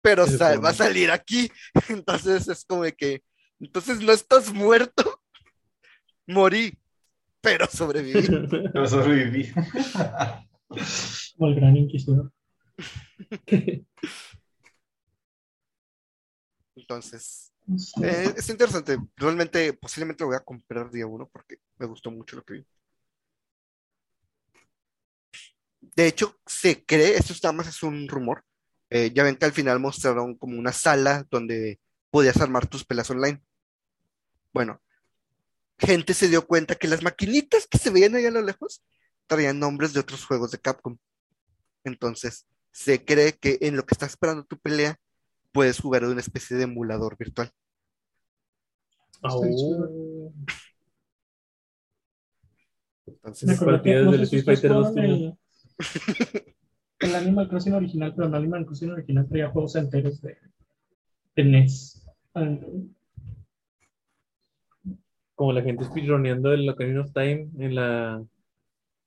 [0.00, 0.24] pero
[0.64, 1.50] va a salir aquí.
[2.04, 3.22] Entonces es como de que,
[3.60, 5.20] entonces no estás muerto,
[6.26, 6.76] morí,
[7.40, 8.26] pero sobreviví.
[8.72, 9.52] Pero sobreviví.
[11.36, 12.32] Como el gran inquisidor.
[16.76, 17.52] Entonces,
[18.02, 18.98] eh, es interesante.
[19.16, 22.66] Realmente, posiblemente lo voy a comprar día uno porque me gustó mucho lo que vi.
[25.80, 28.44] De hecho, se cree, esto nada más es un rumor.
[28.90, 31.80] eh, ya ven que al final mostraron como una sala donde
[32.10, 33.40] podías armar tus pelas online.
[34.52, 34.80] Bueno,
[35.78, 38.82] gente se dio cuenta que las maquinitas que se veían allá a lo lejos
[39.26, 40.98] traían nombres de otros juegos de Capcom.
[41.84, 44.98] Entonces, se cree que en lo que estás esperando tu pelea,
[45.52, 47.50] puedes jugar de una especie de emulador virtual.
[49.22, 49.44] Au.
[53.06, 55.38] Entonces, partidas no del Street Fighter 2 jugaron el,
[57.00, 60.38] el Animal Crossing original, pero el Animal Crossing original traía juegos enteros de,
[61.36, 62.06] de NES.
[65.40, 68.22] Como la gente speedroneando el Ocarina of Time en la.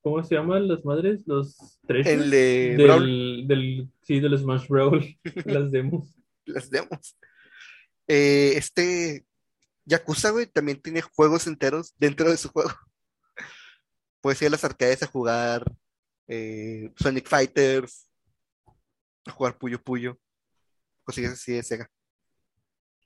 [0.01, 1.21] ¿Cómo se llaman las madres?
[1.27, 2.07] Los tres.
[2.07, 5.15] el de Brawl, Del, del, sí, del Smash Brawl,
[5.45, 6.17] las demos.
[6.45, 7.15] las demos.
[8.07, 9.27] Eh, este
[9.85, 12.71] Yakuza, güey, también tiene juegos enteros dentro de su juego.
[14.19, 15.63] Puedes ir a las arcades a jugar
[16.27, 18.09] eh, Sonic Fighters,
[19.27, 20.17] a jugar Puyo Puyo,
[21.03, 21.91] cosillas así de Sega.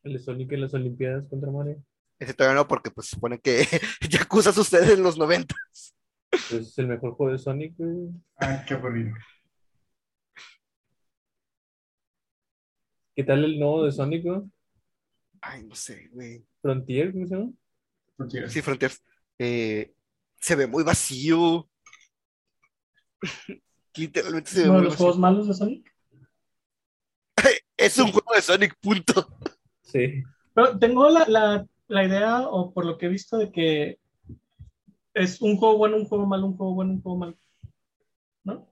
[0.04, 1.84] El de Sonic en las Olimpiadas contra Mario.
[2.20, 3.66] Ese todavía no, porque pues se supone que
[4.10, 5.56] Yakuza sucede en los 90.
[6.30, 8.10] Pues es el mejor juego de Sonic, güey.
[8.38, 9.16] Ay, qué aburrido.
[13.16, 14.42] ¿Qué tal el nuevo de Sonic, güey?
[15.42, 16.46] Ay, no sé, güey.
[16.62, 17.52] Frontier, ¿cómo se llama?
[18.30, 18.50] Quiero.
[18.50, 19.04] Sí, Frontiers.
[19.40, 19.94] Eh,
[20.40, 21.68] se ve muy vacío.
[23.96, 25.06] Literalmente se ve Uno de los vacío.
[25.06, 25.96] juegos malos de Sonic.
[27.78, 29.28] Es un juego de Sonic, punto.
[29.84, 30.24] Sí.
[30.54, 34.00] Pero tengo la, la, la idea, o por lo que he visto, de que
[35.14, 37.38] es un juego bueno, un juego malo, un juego bueno, un juego malo.
[38.44, 38.70] ¿No?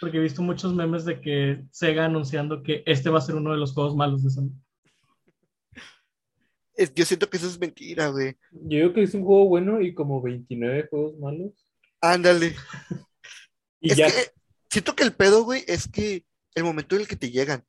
[0.00, 3.52] Porque he visto muchos memes de que Sega anunciando que este va a ser uno
[3.52, 4.52] de los juegos malos de Sonic.
[6.76, 8.36] Es- yo siento que eso es mentira, güey.
[8.50, 11.52] Yo digo que es un juego bueno y como 29 juegos malos.
[12.00, 12.54] Ándale.
[13.80, 14.06] Y Es ya.
[14.06, 14.12] que
[14.70, 17.66] siento que el pedo, güey, es que el momento en el que te llegan,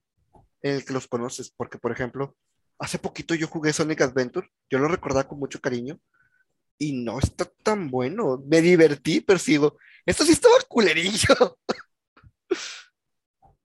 [0.62, 2.38] en el que los conoces, porque, por ejemplo,
[2.80, 6.00] hace poquito yo jugué Sonic Adventure, yo lo recordaba con mucho cariño,
[6.78, 8.44] y no está tan bueno.
[8.48, 9.78] Me divertí, pero sigo.
[10.06, 11.58] Esto sí estaba culerillo.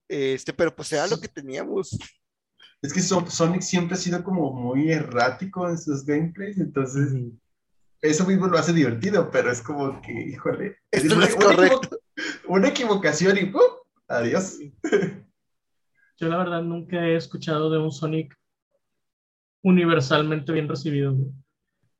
[0.08, 1.96] Este, pero pues era lo que teníamos.
[2.82, 7.12] Es que Son- Sonic siempre ha sido como muy errático en sus gameplays, entonces
[8.00, 10.78] eso mismo lo hace divertido, pero es como que, híjole.
[10.90, 12.00] Esto no un- es una correcto.
[12.48, 13.62] Una equivocación y ¡pum!
[14.08, 14.58] Adiós.
[16.18, 18.34] Yo la verdad nunca he escuchado de un Sonic
[19.62, 21.30] universalmente bien recibido, güey.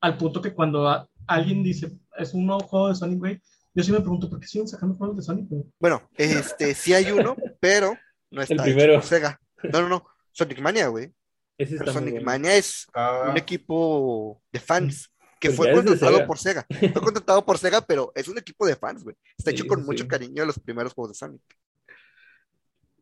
[0.00, 3.40] Al punto que cuando a- alguien dice, es un nuevo juego de Sonic, güey,
[3.74, 5.62] yo sí me pregunto, ¿por qué siguen sacando juegos de Sonic, güey?
[5.78, 7.96] Bueno, este, sí hay uno, pero
[8.30, 8.94] no está hecho primero.
[8.94, 9.40] por Sega.
[9.72, 10.06] No, no, no.
[10.32, 11.12] Sonic Mania, güey.
[11.58, 12.26] Ese está Sonic bueno.
[12.26, 16.26] Mania es Ah, un equipo de fans que Pero fue contratado Sega.
[16.26, 16.66] por Sega.
[16.92, 19.14] Fue contratado por Sega, pero es un equipo de fans, güey.
[19.36, 21.42] Está hecho con sí, mucho cariño de los primeros juegos de Sonic.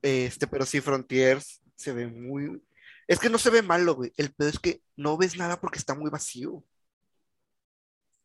[0.02, 2.60] Este, pero sí, Frontiers se ve muy.
[3.08, 4.12] Es que no se ve malo, güey.
[4.16, 6.62] El pedo es que no ves nada porque está muy vacío.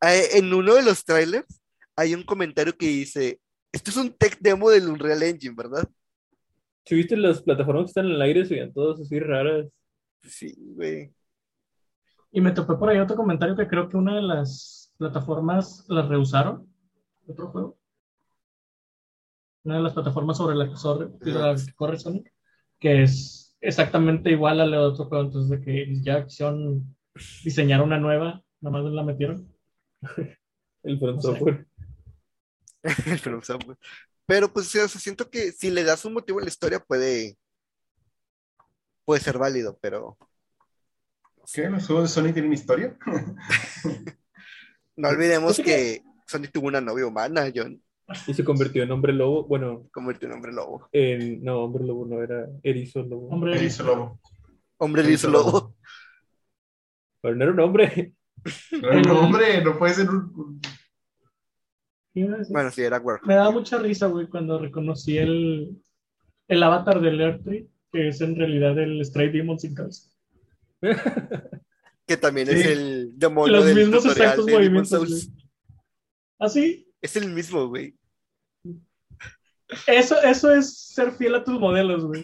[0.01, 1.61] Eh, En uno de los trailers
[1.95, 3.39] hay un comentario que dice:
[3.71, 5.89] Esto es un tech demo del Unreal Engine, ¿verdad?
[6.86, 9.67] Si viste las plataformas que están en el aire, se veían todas así raras.
[10.21, 11.13] Sí, güey.
[12.31, 16.09] Y me topé por ahí otro comentario que creo que una de las plataformas las
[16.09, 16.67] rehusaron.
[17.25, 17.77] Otro juego.
[19.63, 22.34] Una de las plataformas sobre la que, sobre la que corre Sonic,
[22.79, 25.26] que es exactamente igual a la de otro juego.
[25.26, 26.95] Entonces, de que ya quisieron
[27.43, 29.51] diseñar una nueva, nada más la metieron.
[30.84, 31.28] El front No sé.
[31.30, 31.68] software.
[32.84, 33.78] o sea, pues,
[34.26, 36.80] pero, pues, sí, o sea, siento que si le das un motivo a la historia
[36.80, 37.38] puede,
[39.05, 40.18] puede ser válido, pero
[41.51, 41.70] ¿Qué?
[41.70, 42.97] ¿Los juegos de Sonic tienen historia?
[44.95, 47.82] no olvidemos Yo creo que Sonic tuvo una novia humana, John,
[48.28, 49.45] Y se convirtió en hombre lobo.
[49.45, 50.89] Bueno, convirtió en hombre lobo.
[50.91, 53.28] en, no, hombre lobo no era erizo lobo.
[53.30, 54.20] Hombre, Erizo Lobo.
[54.78, 55.76] Hombre Sí, liso lobo.
[57.22, 58.14] Pero no era un hombre.
[58.82, 60.34] No, no, hombre, no puede ser un.
[60.36, 60.62] un-.
[62.49, 63.26] Bueno, sí, era Work.
[63.26, 65.82] Me daba mucha risa, güey, cuando reconocí el,
[66.49, 70.10] el avatar del Earthtree, que es en realidad el Stray Demon sin cabeza.
[72.06, 72.54] Que también Sí.
[72.56, 75.30] es el demonio Los del mismos exactos de movimientos, Souls.
[75.32, 75.47] güey.
[77.04, 77.93] Es el mismo, güey.
[79.88, 82.24] Eso, eso es ser fiel a tus modelos, güey.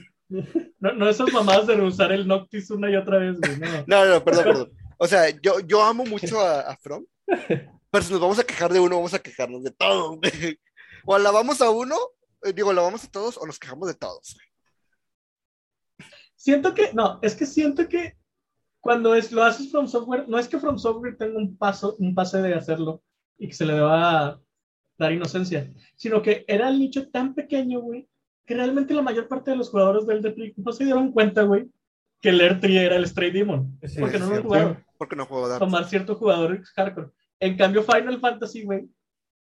[0.80, 3.60] No, no esas mamadas de usar el Noctis una y otra vez, güey.
[3.60, 3.84] No.
[3.86, 4.72] No, no, perdón, perdón.
[4.98, 8.72] O sea, yo, yo amo mucho a, a From, pero si nos vamos a quejar
[8.72, 10.58] de uno, vamos a quejarnos de todo, güey.
[11.06, 11.98] O alabamos a uno,
[12.44, 14.38] eh, digo, alabamos a todos, o nos quejamos de todos.
[16.36, 18.16] Siento que, no, es que siento que
[18.80, 22.16] cuando es, lo haces From Software, no es que From Software tenga un paso, un
[22.16, 23.04] pase de hacerlo
[23.38, 24.40] y que se le deba
[25.00, 28.08] dar inocencia, sino que era el nicho tan pequeño, güey,
[28.46, 31.44] que realmente la mayor parte de los jugadores del The Tree no se dieron cuenta,
[31.44, 31.68] güey,
[32.22, 34.48] que el Tree era el Stray Demon, Sí, porque no lo cierto.
[34.50, 34.86] jugaron.
[34.98, 37.10] Porque no juego Dark tomar ciertos jugadores hardcore.
[37.40, 38.90] En cambio, Final Fantasy, güey,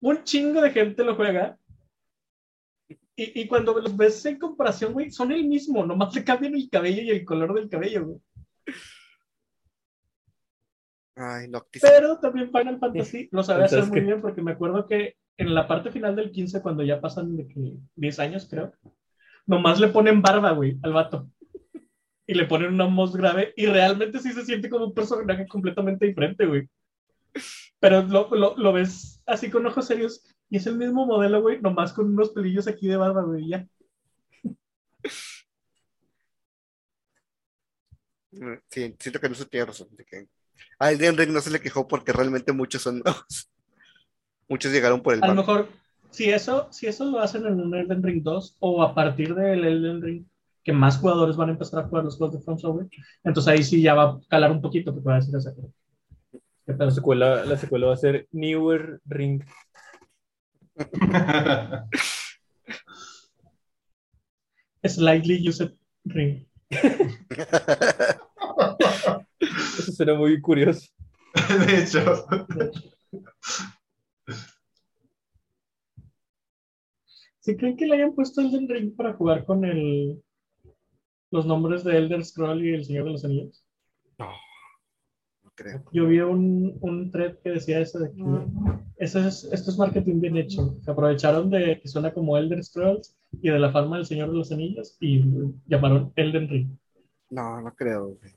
[0.00, 1.58] un chingo de gente lo juega.
[3.18, 6.68] Y, y cuando los ves en comparación, güey, son el mismo, nomás le cambian el
[6.70, 8.18] cabello y el color del cabello, güey.
[11.14, 11.80] Ay, Noctis.
[11.80, 14.04] Pero también Final Fantasy lo sabe hacer muy ¿qué?
[14.04, 17.46] bien, porque me acuerdo que en la parte final del 15, cuando ya pasan de
[17.48, 18.72] que 10 años, creo,
[19.46, 21.30] nomás le ponen barba, güey, al vato.
[22.26, 26.06] Y le ponen una voz grave, y realmente sí se siente como un personaje completamente
[26.06, 26.68] diferente, güey.
[27.80, 31.60] Pero lo, lo, lo ves así con ojos serios, y es el mismo modelo, güey,
[31.60, 33.66] nomás con unos pelillos aquí de barba, güey, ya.
[38.32, 39.88] Mm, Sí, siento que no se tiene razón.
[39.92, 40.28] De que
[40.78, 43.02] a Elden Ring no se le quejó porque realmente muchos son.
[44.48, 45.68] Muchos llegaron por el A lo mejor,
[46.10, 49.64] si eso, si eso lo hacen en un Elden Ring 2, o a partir del
[49.64, 50.24] Elden Ring,
[50.62, 52.88] que más jugadores van a empezar a jugar los juegos de From Software,
[53.24, 55.52] entonces ahí sí ya va a calar un poquito, porque va a decir esa.
[56.66, 59.44] La secuela, la secuela va a ser Newer Ring.
[64.84, 65.72] Slightly used
[66.04, 66.46] ring.
[69.40, 70.88] Eso será muy curioso.
[71.66, 72.26] de hecho,
[77.46, 80.20] ¿Sí creen que le hayan puesto Elden Ring para jugar con el
[81.30, 83.64] los nombres de Elder Scroll y el Señor de los Anillos?
[84.18, 85.84] No creo.
[85.92, 88.24] Yo vi un, un thread que decía eso de que
[88.96, 90.76] eso es, esto es marketing bien hecho.
[90.80, 94.38] Se aprovecharon de que suena como Elder Scrolls y de la fama del Señor de
[94.38, 95.22] los Anillos y
[95.68, 96.76] llamaron Elden Ring.
[97.30, 98.08] No, no creo.
[98.08, 98.32] güey.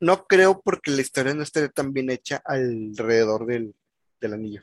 [0.00, 3.76] No creo porque la historia no esté tan bien hecha alrededor del,
[4.20, 4.62] del anillo.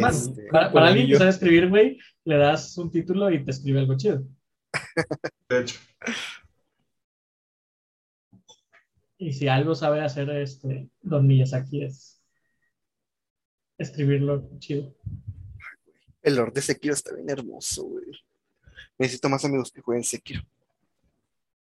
[0.00, 3.52] Más, Este, para, para alguien que sabe escribir, güey, le das un título y te
[3.52, 4.24] escribe algo chido.
[5.48, 5.78] de hecho.
[9.18, 12.20] Y si algo sabe hacer este Don Miyazaki es
[13.78, 14.94] escribirlo chido.
[16.22, 18.06] el Lord de Sekiro está bien hermoso, güey.
[18.98, 20.42] Necesito más amigos que jueguen Sekiro.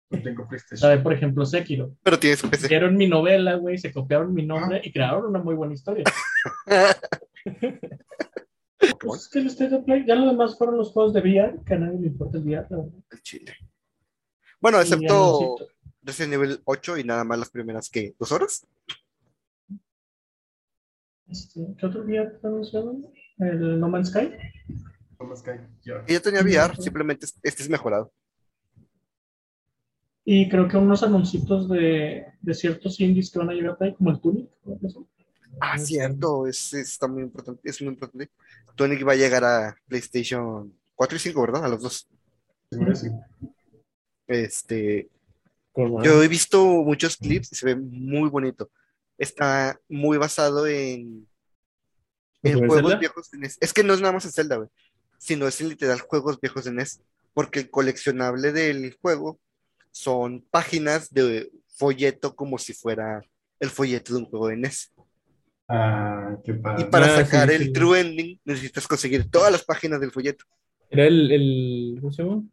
[0.10, 0.78] No tengo PlayStation.
[0.78, 1.96] Sabe, por ejemplo, Sekiro.
[2.02, 2.66] Pero tienes un PC.
[2.66, 6.04] Hicieron mi novela, güey, se copiaron mi nombre y crearon una muy buena historia.
[9.00, 11.60] Pues es que el State of Play, ya lo demás fueron los juegos de VR,
[11.66, 12.92] que a nadie le importa el VR, la verdad.
[13.12, 13.54] El chile.
[14.60, 15.56] Bueno, Y excepto.
[16.02, 18.66] Resident Evil 8 y nada más las primeras que dos horas.
[21.28, 23.06] Este, ¿Qué otro VR te anunciaron?
[23.38, 24.32] El No Man's Sky.
[25.18, 25.96] ¿Cómo es que yo?
[26.08, 28.12] Y ya tenía VR, simplemente este es mejorado.
[30.26, 34.12] Y creo que unos anuncios de, de ciertos indies que van a llegar ahí, como
[34.12, 34.50] el Tunic.
[34.66, 35.08] ¿no?
[35.60, 38.30] Ah, cierto, es, es está muy importante, es muy importante.
[38.76, 41.66] Tonic va a llegar a PlayStation 4 y 5, ¿verdad?
[41.66, 42.08] A los dos.
[42.72, 43.08] Sí.
[44.28, 45.10] Este,
[45.76, 48.70] yo he visto muchos clips y se ve muy bonito.
[49.18, 51.28] Está muy basado en,
[52.44, 53.00] en ¿Como en juegos Zelda?
[53.00, 53.58] viejos de NES.
[53.60, 54.70] Es que no es nada más en Zelda, güey,
[55.18, 57.02] sino es en literal juegos viejos de NES,
[57.34, 59.40] porque el coleccionable del juego
[59.92, 63.22] son páginas de folleto como si fuera
[63.60, 64.92] el folleto de un juego de NES.
[65.70, 66.86] Ah, qué Y padre.
[66.86, 67.56] para Ah, sacar sí.
[67.56, 70.44] el true ending necesitas conseguir todas las páginas del folleto.
[70.90, 72.44] Era el, el, ¿cómo se llama?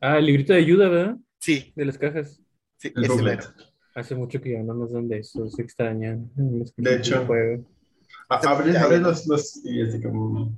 [0.00, 1.16] Ah, el librito de ayuda, ¿verdad?
[1.38, 2.40] Sí, De las cajas.
[2.78, 3.38] sí, El ese.
[3.94, 6.30] Hace mucho que ya no nos dan de eso, se extrañan.
[6.62, 7.20] Es que De hecho.
[7.20, 7.64] el juego.
[8.28, 10.52] Ah, Abre, abre los, los y así como.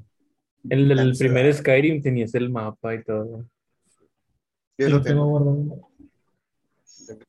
[0.69, 3.47] El del primer Skyrim tenías el mapa y todo.
[4.79, 5.89] Yo lo tengo guardado.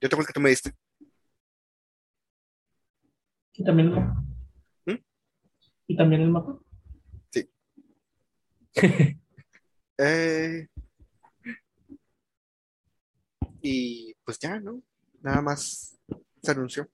[0.01, 0.71] Yo tengo el que tú me diste.
[3.53, 3.93] Y también.
[3.93, 4.30] ¿Mm?
[5.91, 6.57] Y también el mapa.
[10.03, 10.67] Eh,
[13.61, 14.81] y pues ya, ¿no?
[15.21, 15.95] Nada más
[16.41, 16.89] se anunció.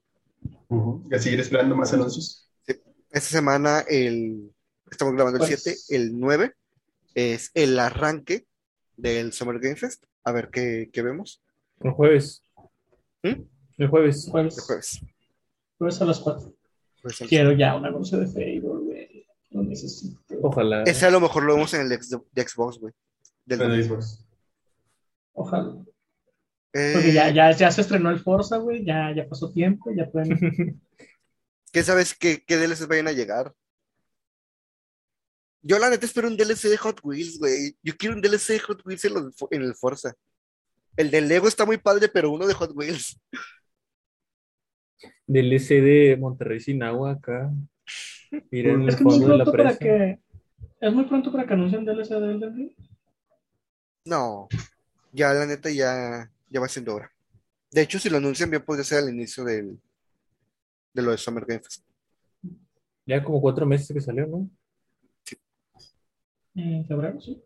[1.09, 2.49] Y a seguir esperando más anuncios.
[2.65, 4.51] Esta semana, el,
[4.91, 6.53] estamos grabando el Pues- 7, el 9
[7.15, 8.45] es el arranque
[8.97, 10.03] del Summer Game Fest.
[10.25, 11.41] A ver qué, qué vemos
[11.79, 12.41] El jueves.
[13.23, 13.43] ¿Mm?
[13.77, 14.25] El jueves.
[14.25, 15.01] el Jueves, jueves.
[15.77, 16.53] jueves a las 4.
[17.03, 18.76] Pues, Quiero ya un anuncio de Facebook.
[19.57, 20.19] Lo necesito.
[20.43, 20.83] Ojalá.
[20.83, 22.93] Ese a lo mejor lo vemos en el ex- de Xbox, güey.
[23.45, 23.85] Del En domingo.
[24.01, 24.25] Xbox.
[25.33, 25.75] Ojalá.
[26.73, 28.85] Eh, Porque ya, ya, ya se estrenó el Forza, güey.
[28.85, 29.89] Ya, ya pasó tiempo.
[29.95, 30.29] Ya pueden.
[31.71, 33.53] ¿Qué sabes qué, qué DLCs vayan a llegar?
[35.63, 37.75] Yo la neta espero un DLC de Hot Wheels, güey.
[37.81, 40.13] Yo quiero un DLC de Hot Wheels en, los- en el Forza.
[40.95, 43.19] El de Lego está muy padre, pero uno de Hot Wheels.
[45.25, 47.51] DLC de Monterrey sin agua acá.
[48.51, 50.19] Mira en el es que es muy de la pronto para que.
[50.79, 52.71] Es muy pronto para que anuncien DLC de Elden Ring.
[54.05, 54.47] No,
[55.11, 57.11] ya la neta ya, ya va siendo hora.
[57.71, 59.77] De hecho, si lo anuncian, bien podría ser al inicio del,
[60.93, 61.83] de lo de Summer Game Fest.
[63.05, 64.49] Ya como cuatro meses que salió, ¿no?
[66.55, 67.41] En febrero, sí.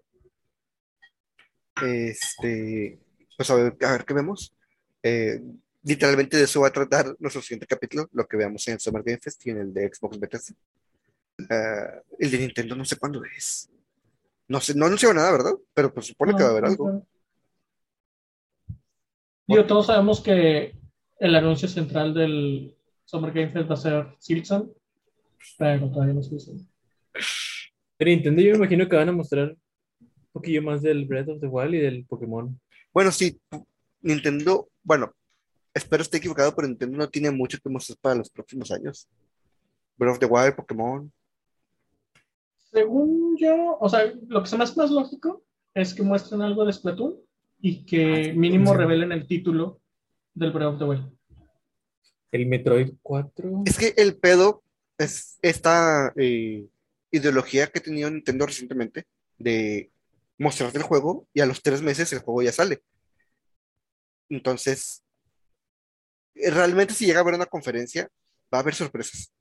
[1.84, 2.99] Este,
[3.36, 4.55] pues a ver, a ver qué vemos.
[5.03, 5.41] Eh,
[5.84, 9.03] literalmente de eso va a tratar nuestro siguiente capítulo, lo que veamos en el Summer
[9.03, 10.55] Game Fest y en el de Xbox Bethesda.
[12.19, 13.69] El de Nintendo no sé cuándo es.
[14.47, 15.53] No sé, no anunció nada, ¿verdad?
[15.73, 16.91] Pero pues supone que va a haber No, algo.
[16.91, 17.07] no.
[19.47, 20.75] Digo, todos sabemos que
[21.19, 22.75] el anuncio central del
[23.05, 24.73] Summer Game Fest va a ser Silson,
[25.57, 26.51] pero todavía no se dice.
[27.97, 29.49] Pero Nintendo yo me imagino que van a mostrar
[29.99, 32.59] un poquillo más del Breath of the Wild y del Pokémon.
[32.93, 33.39] Bueno, sí,
[34.01, 35.13] Nintendo, bueno,
[35.73, 39.07] espero esté equivocado, pero Nintendo no tiene mucho que mostrar para los próximos años.
[39.97, 41.11] Breath of the Wild, Pokémon.
[42.71, 45.43] Según yo, o sea, lo que se me hace más lógico
[45.73, 47.17] es que muestren algo de Splatoon
[47.59, 48.77] y que mínimo sí.
[48.77, 49.81] revelen el título
[50.33, 51.11] del Breath of the Wild.
[52.31, 53.63] El Metroid 4.
[53.65, 54.63] Es que el pedo
[54.97, 56.65] es esta eh,
[57.11, 59.05] ideología que ha tenido Nintendo recientemente
[59.37, 59.91] de
[60.37, 62.81] mostrarte el juego y a los tres meses el juego ya sale.
[64.29, 65.03] Entonces,
[66.35, 68.09] eh, realmente si llega a haber una conferencia,
[68.53, 69.31] va a haber sorpresas.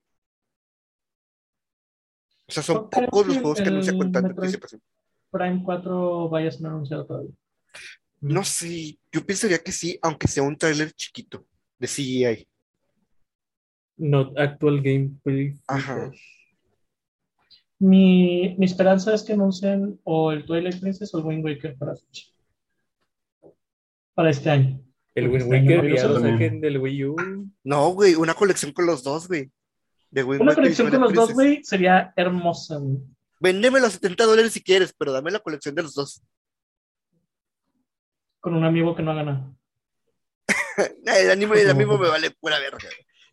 [2.50, 4.82] O sea, son No pocos los juegos que anuncian con tanta Metroid- anticipación.
[5.30, 7.30] Prime 4 vaya a ser anunciado todavía.
[8.20, 11.46] No sé, yo pensaría que sí, aunque sea un tráiler chiquito
[11.78, 12.48] de CGI.
[13.96, 15.54] Not actual gameplay.
[15.68, 16.10] Ajá.
[17.78, 21.96] Mi, mi esperanza es que anuncien o el Twilight Princess o el Wind Waker para
[21.96, 22.34] Switch.
[24.14, 24.82] Para este año.
[25.14, 27.16] El Wind Este Waker no, ya lo saquen del Wii U.
[27.64, 29.50] No, güey, una colección con los dos, güey.
[30.10, 32.98] De Una colección con los dos, güey, sería hermosa, güey.
[33.40, 36.22] Véndeme los 70 dólares si quieres, pero dame la colección de los dos.
[38.40, 39.52] Con un amigo que no haga nada.
[41.06, 42.88] el anime, el amigo me vale pura verga.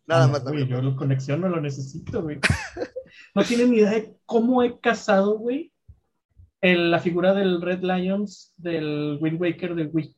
[0.06, 0.44] Nada Ah, más.
[0.44, 2.38] Güey, yo la conexión no lo necesito, güey.
[3.34, 5.72] No tienen ni idea de cómo he cazado, güey,
[6.60, 10.16] el- la figura del Red Lions del Wind Waker de Wii.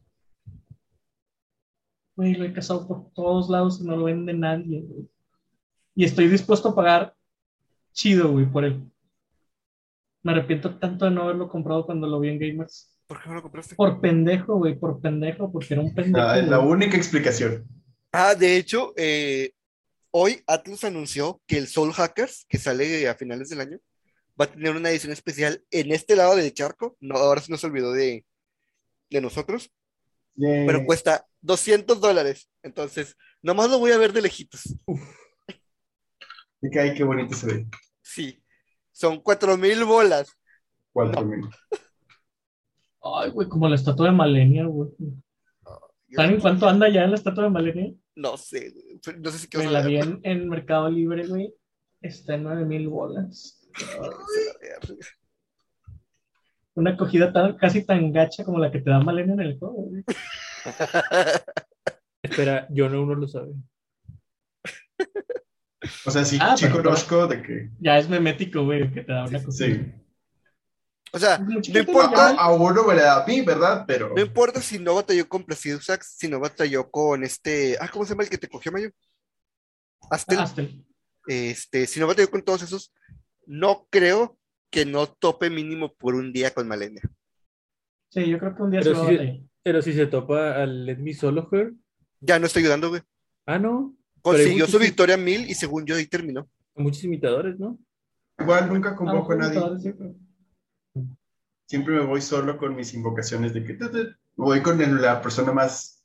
[2.17, 5.09] Güey, lo he cazado por todos lados y no lo vende nadie, güey.
[6.01, 7.15] Y estoy dispuesto a pagar
[7.93, 8.91] chido, güey, por él.
[10.23, 12.97] Me arrepiento tanto de no haberlo comprado cuando lo vi en Gamers.
[13.07, 13.75] ¿Por qué no lo compraste?
[13.75, 16.27] Por pendejo, güey, por pendejo, porque era un pendejo.
[16.27, 17.69] Ah, es la única explicación.
[18.13, 19.53] Ah, de hecho, eh,
[20.11, 23.79] hoy Atlus anunció que el Soul Hackers, que sale a finales del año,
[24.41, 26.97] va a tener una edición especial en este lado del charco.
[27.01, 28.25] No, ahora se nos olvidó de,
[29.11, 29.71] de nosotros,
[30.37, 30.65] Yay.
[30.65, 32.49] pero cuesta 200 dólares.
[32.63, 34.63] Entonces, nomás lo voy a ver de lejitos.
[36.63, 37.67] Y que, ay, qué bonito se ve.
[38.03, 38.43] Sí,
[38.93, 40.37] son 4000 bolas.
[40.93, 41.49] Cuatro mil.
[43.03, 44.91] Ay, güey, como la estatua de Malenia, güey.
[46.11, 47.95] ¿Saben en cuánto anda ya la estatua de Malenia?
[48.17, 49.21] No sé, güey.
[49.21, 51.55] no sé si Me la vi en, en Mercado Libre, güey.
[52.03, 53.69] Está en 9000 bolas.
[56.75, 59.83] Una acogida tan, casi tan gacha como la que te da Malenia en el juego,
[59.85, 60.05] güey.
[62.23, 63.53] Espera, yo no uno lo sabe.
[66.05, 67.71] O sea, sí, Ah, sí conozco de que.
[67.81, 69.67] Ya es memético, güey, que te da una acogida.
[69.67, 69.93] Sí.
[71.13, 73.85] O sea, Mucha no importa, A, a uno me la da a mí, ¿verdad?
[73.87, 74.13] Pero.
[74.15, 77.77] no importa si no batalló con Placido Sax, si no batalló con este.
[77.81, 78.91] Ah, ¿cómo se llama el que te cogió, Mayo?
[80.11, 80.37] Astel.
[80.37, 80.85] llama Astel.
[81.27, 82.93] Este, si no batalló con todos esos,
[83.47, 84.39] no creo
[84.71, 87.03] que no tope mínimo por un día con Malenia.
[88.09, 89.37] Sí, yo creo que un día Pero se va a.
[89.63, 91.75] Pero si se topa al Let Me Solo Her.
[92.21, 93.03] Ya no está ayudando, güey.
[93.47, 93.97] Ah, no.
[94.23, 96.49] Consiguió su victoria mil y según yo ahí terminó.
[96.75, 97.79] Muchos imitadores, ¿no?
[98.39, 99.61] Igual nunca convoco a nadie.
[101.67, 103.79] Siempre me voy solo con mis invocaciones de que.
[104.37, 106.03] voy con el- la persona más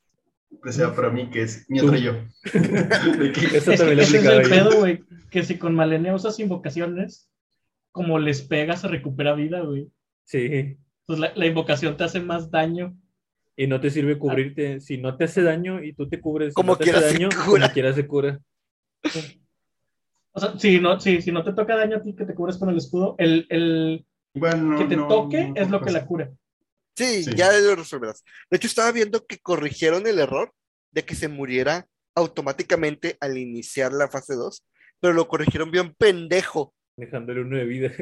[0.62, 2.12] preciada para mí, que es mi otro yo.
[2.52, 4.50] De que- Eso Es que ese es aplicaba el yo.
[4.50, 5.02] pedo, güey.
[5.30, 7.28] Que si con Malenia usas invocaciones,
[7.90, 9.88] como les pega, se recupera vida, güey.
[10.24, 10.38] Sí.
[11.00, 12.96] Entonces la, la invocación te hace más daño.
[13.56, 14.80] Y no te sirve cubrirte.
[14.80, 17.08] Si no te hace daño y tú te cubres, si Como no te hace quiera
[17.08, 17.44] se daño, cura.
[17.62, 18.40] como quiera se cura.
[20.32, 22.58] O sea, si no, si, si no te toca daño a ti que te cubres
[22.58, 24.06] con el escudo, el, el
[24.78, 26.30] que te no- toque no es lo que la cura.
[26.94, 27.30] Sí, Sí.
[27.34, 28.22] ya lo resolverás.
[28.50, 30.52] De hecho, estaba viendo que corrigieron el error
[30.92, 34.62] de que se muriera automáticamente al iniciar la fase 2,
[35.00, 36.74] pero lo corrigieron bien pendejo.
[36.96, 37.92] Dejándole uno de vida.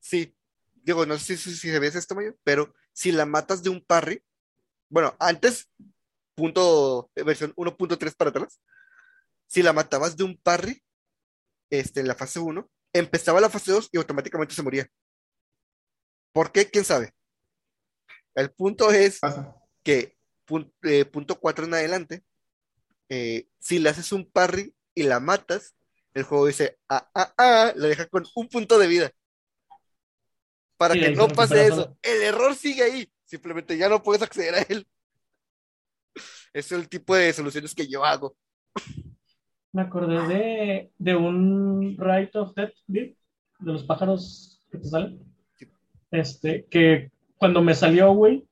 [0.00, 0.34] Sí,
[0.82, 4.22] digo, no sé si, si sabías esto, Mayo, pero si la matas de un parry,
[4.88, 5.68] bueno, antes,
[6.34, 8.60] punto, versión 1.3 para atrás,
[9.46, 10.82] si la matabas de un parry,
[11.70, 14.88] este, en la fase 1, empezaba la fase 2 y automáticamente se moría.
[16.32, 16.70] ¿Por qué?
[16.70, 17.14] ¿Quién sabe?
[18.34, 19.56] El punto es Pasa.
[19.82, 22.24] que pun- eh, punto 4 en adelante,
[23.08, 25.74] eh, si le haces un parry y la matas,
[26.14, 29.10] el juego dice, ah, ah, ah, la deja con un punto de vida.
[30.76, 31.84] Para Sí, que no se pase eso.
[31.86, 31.98] todo.
[32.02, 34.86] El error sigue ahí, simplemente ya no puedes acceder a él.
[36.52, 38.36] Es el tipo de soluciones que yo hago.
[39.72, 43.14] Me acordé de, de un Right of Death de
[43.60, 45.20] los pájaros que te salen.
[46.10, 48.46] Este, que cuando me salió, güey,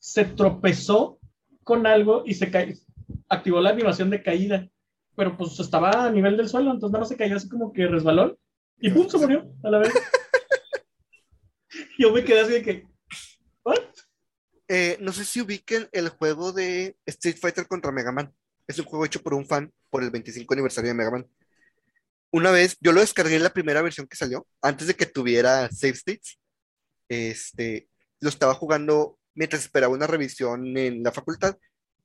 [0.00, 1.20] se tropezó
[1.62, 2.74] con algo y se cayó.
[3.28, 4.68] Activó la animación de caída.
[5.16, 7.86] Pero pues estaba a nivel del suelo, entonces nada más se cayó así como que
[7.86, 8.36] resbalón
[8.80, 9.92] y pum, se murió a la vez.
[11.98, 12.86] Yo me quedé así de que,
[13.64, 13.78] ¿what?
[14.76, 18.34] Eh, no sé si ubiquen el juego de Street Fighter contra Mega Man.
[18.66, 21.28] Es un juego hecho por un fan por el 25 aniversario de Mega Man.
[22.32, 25.70] Una vez, yo lo descargué en la primera versión que salió, antes de que tuviera
[25.70, 26.40] save states.
[27.08, 27.88] Este,
[28.18, 31.56] lo estaba jugando mientras esperaba una revisión en la facultad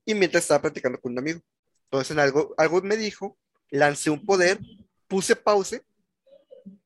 [0.05, 1.39] y mientras estaba practicando con un amigo.
[1.85, 3.35] Entonces, en algo, algo me dijo,
[3.71, 4.59] lancé un poder,
[5.07, 5.81] puse pause,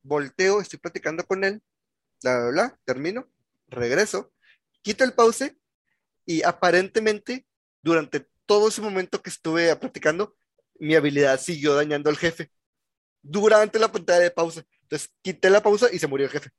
[0.01, 1.61] volteo, estoy platicando con él,
[2.21, 3.27] bla, bla, bla, termino,
[3.67, 4.31] regreso,
[4.81, 5.57] quito el pause
[6.25, 7.45] y aparentemente
[7.81, 10.35] durante todo ese momento que estuve practicando,
[10.79, 12.51] mi habilidad siguió dañando al jefe
[13.21, 14.65] durante la pantalla de pausa.
[14.81, 16.49] Entonces quité la pausa y se murió el jefe.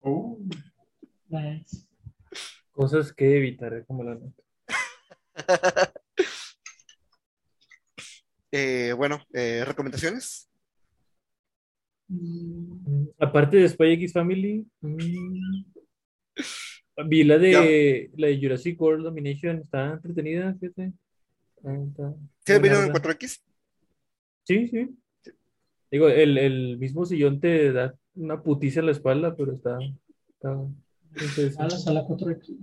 [0.00, 0.38] Oh,
[1.28, 1.86] Nice.
[2.70, 4.42] Cosas que evitar, eh, como la nota.
[8.52, 10.48] Eh, bueno, eh, recomendaciones.
[12.08, 15.64] Mm, Aparte de Spy X Family, mm,
[17.04, 20.92] vi la de la de Jurassic World Domination, está entretenida, fíjate.
[21.64, 21.76] Ah,
[22.44, 23.00] ¿Sí buena vieron en onda.
[23.02, 23.40] 4X?
[24.44, 24.96] Sí, sí.
[25.90, 29.78] Digo, el, el mismo sillón te da una putiza en la espalda, pero está,
[30.30, 30.50] está
[31.58, 32.58] A la sala 4 aquí.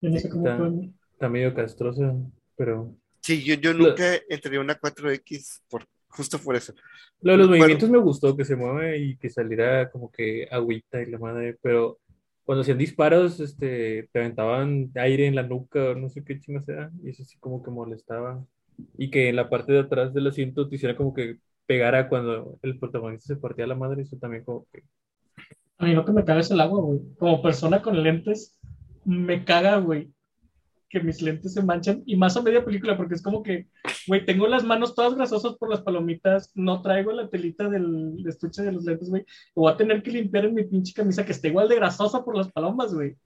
[0.00, 0.90] Yo no sé cómo Está- fue.
[1.12, 2.14] Está medio castrosa,
[2.56, 6.72] pero Sí, yo, yo Lo- nunca entré a una 4X por, justo por eso.
[7.20, 7.62] lo de los Bueno.
[7.62, 11.58] movimientos me gustó, que se mueve y que saliera como que agüita y la madre,
[11.60, 11.98] pero
[12.48, 16.90] cuando hacían disparos, este, te aventaban aire en la nuca no sé qué chingas era,
[17.04, 18.42] y eso sí como que molestaba.
[18.96, 22.58] Y que en la parte de atrás del asiento te hiciera como que pegara cuando
[22.62, 24.82] el protagonista se partía la madre, eso también como que...
[25.76, 27.00] A mí lo que me caga es el agua, güey.
[27.18, 28.58] Como persona con lentes,
[29.04, 30.10] me caga, güey,
[30.88, 32.02] que mis lentes se manchan.
[32.06, 33.68] Y más a media película, porque es como que,
[34.06, 38.62] güey, tengo las manos todas grasosas por las palomitas, no traigo la telita del estuche
[38.62, 39.24] de los lentes, güey.
[39.54, 42.24] Lo voy a tener que limpiar en mi pinche camisa que esté igual de grasosa
[42.24, 43.16] por las palomas, güey.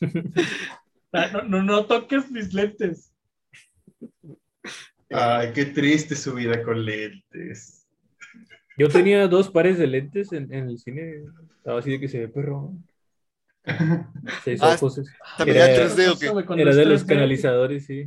[1.32, 3.14] No, no, no toques mis lentes.
[5.10, 7.86] Ay, qué triste su vida con lentes.
[8.76, 11.22] Yo tenía dos pares de lentes en, en el cine,
[11.56, 12.74] estaba así de que se ve perro.
[14.44, 15.00] Seis Ah, ojos.
[15.38, 16.28] ¿También Era- era 3D o qué?
[16.28, 18.06] Güey, cuando Era de los 3D, canalizadores, sí.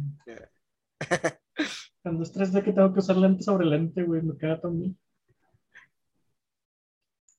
[2.04, 4.98] Cuando es 3D que tengo que usar lente sobre lente, güey, me caga también.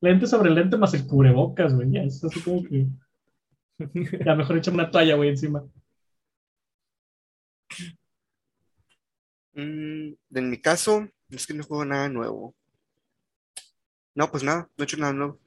[0.00, 2.86] Lente sobre lente más el cubrebocas, güey, ya es así como que...
[4.26, 5.64] Ya mejor échame una toalla, güey, encima.
[9.54, 12.54] Mm, en mi caso, es que no juego nada nuevo.
[14.14, 15.40] No, pues nada, no he hecho nada nuevo.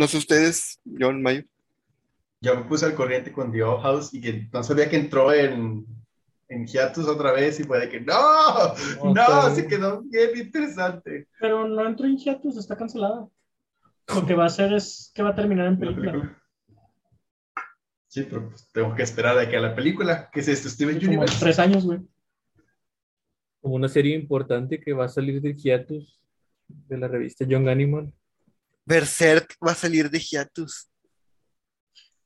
[0.00, 1.42] No sé ustedes, yo en mayo.
[2.40, 5.30] Yo me puse al corriente con The Old House y que no sabía que entró
[5.30, 5.84] en,
[6.48, 8.14] en hiatus otra vez y fue de que ¡No!
[9.04, 9.54] ¡No!
[9.54, 11.28] Se quedó bien interesante.
[11.38, 13.28] Pero no entró en hiatus, está cancelada.
[14.14, 16.12] Lo que va a hacer es que va a terminar en La película.
[16.12, 16.42] película.
[18.08, 20.96] Sí, pero pues, tengo que esperar a que a la película, que es esto, Steven
[20.98, 21.36] Como Universe.
[21.44, 22.00] tres años, güey.
[23.60, 26.18] Como una serie importante que va a salir del hiatus
[26.66, 28.14] de la revista Young Animal.
[28.90, 30.90] Berserk va a salir de hiatus.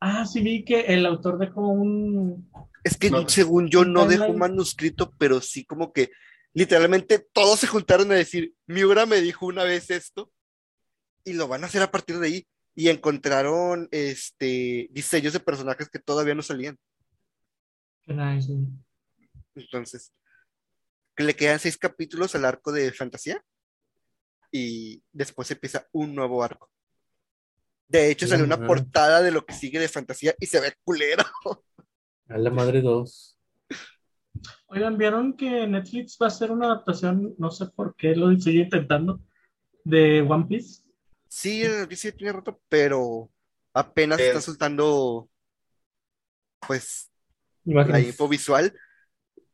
[0.01, 2.51] Ah, sí vi que el autor dejó un...
[2.83, 3.29] Es que No.
[3.29, 4.39] según yo no dejó Timeline.
[4.39, 6.11] manuscrito, pero sí como que
[6.55, 10.33] literalmente todos se juntaron a decir, Miura me dijo una vez esto
[11.25, 12.47] y lo van a hacer a partir de ahí.
[12.75, 16.77] Y encontraron este diseños de personajes que todavía no salían.
[18.07, 18.53] Nice.
[19.55, 20.13] Entonces,
[21.15, 23.43] que le quedan seis capítulos al arco de fantasía
[24.57, 26.71] y después empieza un nuevo arco.
[27.89, 31.25] De hecho, salió una portada de lo que sigue de fantasía y se ve culero.
[32.29, 33.37] A la madre dos.
[34.67, 38.63] Oigan, ¿vieron que Netflix va a hacer una adaptación, no sé por qué lo sigue
[38.63, 39.21] intentando,
[39.83, 40.83] de One Piece?
[41.29, 43.29] Sí, el sí tiene rato, pero
[43.73, 45.29] apenas Es- está soltando
[46.65, 47.11] pues
[47.65, 48.73] la info visual.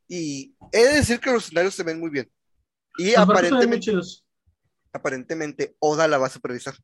[0.06, 2.30] Y he de decir que los escenarios se ven muy bien.
[2.98, 4.26] Y Los aparentemente, chidos.
[4.92, 6.74] Aparentemente Oda la va a supervisar.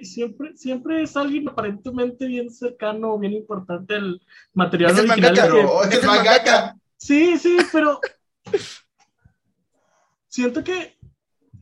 [0.00, 4.20] Siempre, siempre es alguien aparentemente bien cercano o bien importante al
[4.54, 5.32] material Es el original.
[5.34, 6.76] mangaka, que- Es el el mangaka.
[6.96, 8.00] Sí, sí, pero
[10.28, 10.96] siento que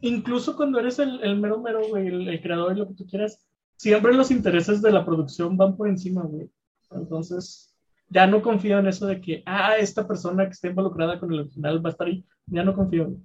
[0.00, 3.06] incluso cuando eres el, el mero mero, güey, el, el creador y lo que tú
[3.06, 3.44] quieras,
[3.76, 6.50] siempre los intereses de la producción van por encima, güey.
[6.90, 7.74] Entonces,
[8.08, 11.40] ya no confío en eso de que, ah, esta persona que está involucrada con el
[11.40, 12.24] original va a estar ahí.
[12.46, 13.06] Ya no confío.
[13.06, 13.18] güey.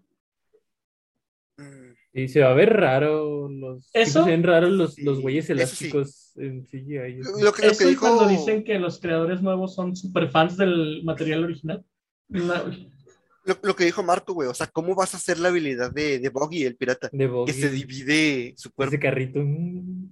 [2.14, 3.90] Y se va a ver raro los.
[3.94, 4.24] ¿Eso?
[4.24, 5.54] Se ven raros los, Sí, los güeyes sí.
[5.54, 7.22] elásticos en CGI.
[7.42, 11.04] Lo que, lo que dijo, cuando dicen que los creadores nuevos son super fans del
[11.04, 11.86] material original.
[12.28, 12.54] No,
[13.44, 16.20] lo, lo que dijo Marco, güey, o sea, ¿cómo vas a hacer la habilidad de,
[16.20, 17.10] de Boggy, el pirata?
[17.12, 18.94] De Que Boggy, se divide su cuerpo.
[18.94, 19.40] ese carrito.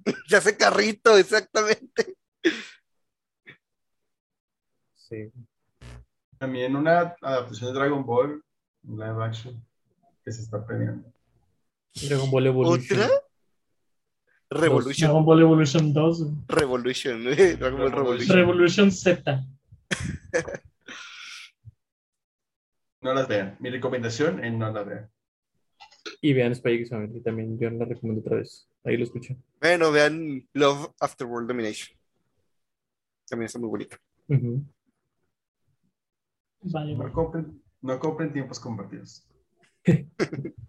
[0.28, 2.16] Se hace carrito, exactamente.
[4.96, 5.32] Sí.
[6.38, 8.42] También una adaptación de Dragon Ball,
[8.84, 9.62] live action,
[10.24, 11.12] que se está planeando.
[11.96, 13.00] Dragon Ball Evolution.
[13.00, 13.10] ¿Otra?
[14.52, 15.08] Revolution.
[15.10, 16.36] Dragon Ball Evolution 2, güey.
[16.48, 17.28] Revolution.
[17.28, 18.36] eh, Dragon Ball Revolution.
[18.38, 19.46] Revolution Z.
[23.02, 23.56] No las vean.
[23.62, 25.10] Mi recomendación es no las vean.
[26.20, 27.58] Y vean Spy X Family también.
[27.58, 28.68] Yo la recomiendo otra vez.
[28.84, 29.36] Ahí lo escucho.
[29.62, 31.98] Bueno, vean Love After World Domination.
[33.30, 33.96] También está muy bonito.
[36.62, 39.26] Vale, No compren, no compren tiempos compartidos.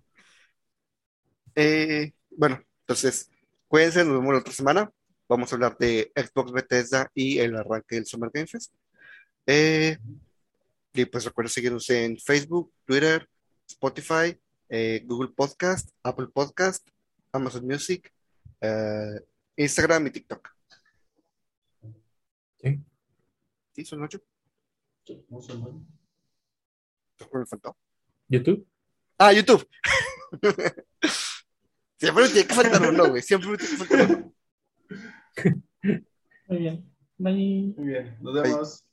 [1.62, 3.28] Eh, bueno, entonces,
[3.68, 4.90] cuídense, nos vemos la otra semana.
[5.28, 8.72] Vamos a hablar de Xbox Bethesda y el arranque del Summer Game Fest.
[9.44, 9.98] Eh,
[10.94, 13.28] y pues recuerden seguirnos en Facebook, Twitter,
[13.68, 16.88] Spotify, eh, Google Podcast, Apple Podcast,
[17.30, 18.10] Amazon Music,
[18.62, 19.20] eh,
[19.56, 20.48] Instagram y TikTok.
[22.62, 22.80] Sí.
[23.74, 23.84] ¿Sí?
[23.84, 24.22] ¿Son ocho?
[25.28, 25.84] No sé, ¿no?
[27.28, 27.76] ¿Cuál me faltó?
[28.28, 28.66] YouTube.
[29.18, 29.68] Ah, YouTube.
[32.00, 33.22] Siempre me tiene que faltar uno, güey.
[33.22, 34.34] Siempre me tiene que faltar uno.
[36.48, 36.90] Muy bien.
[37.18, 37.74] Bye.
[37.76, 38.84] Muy bien, nos vemos.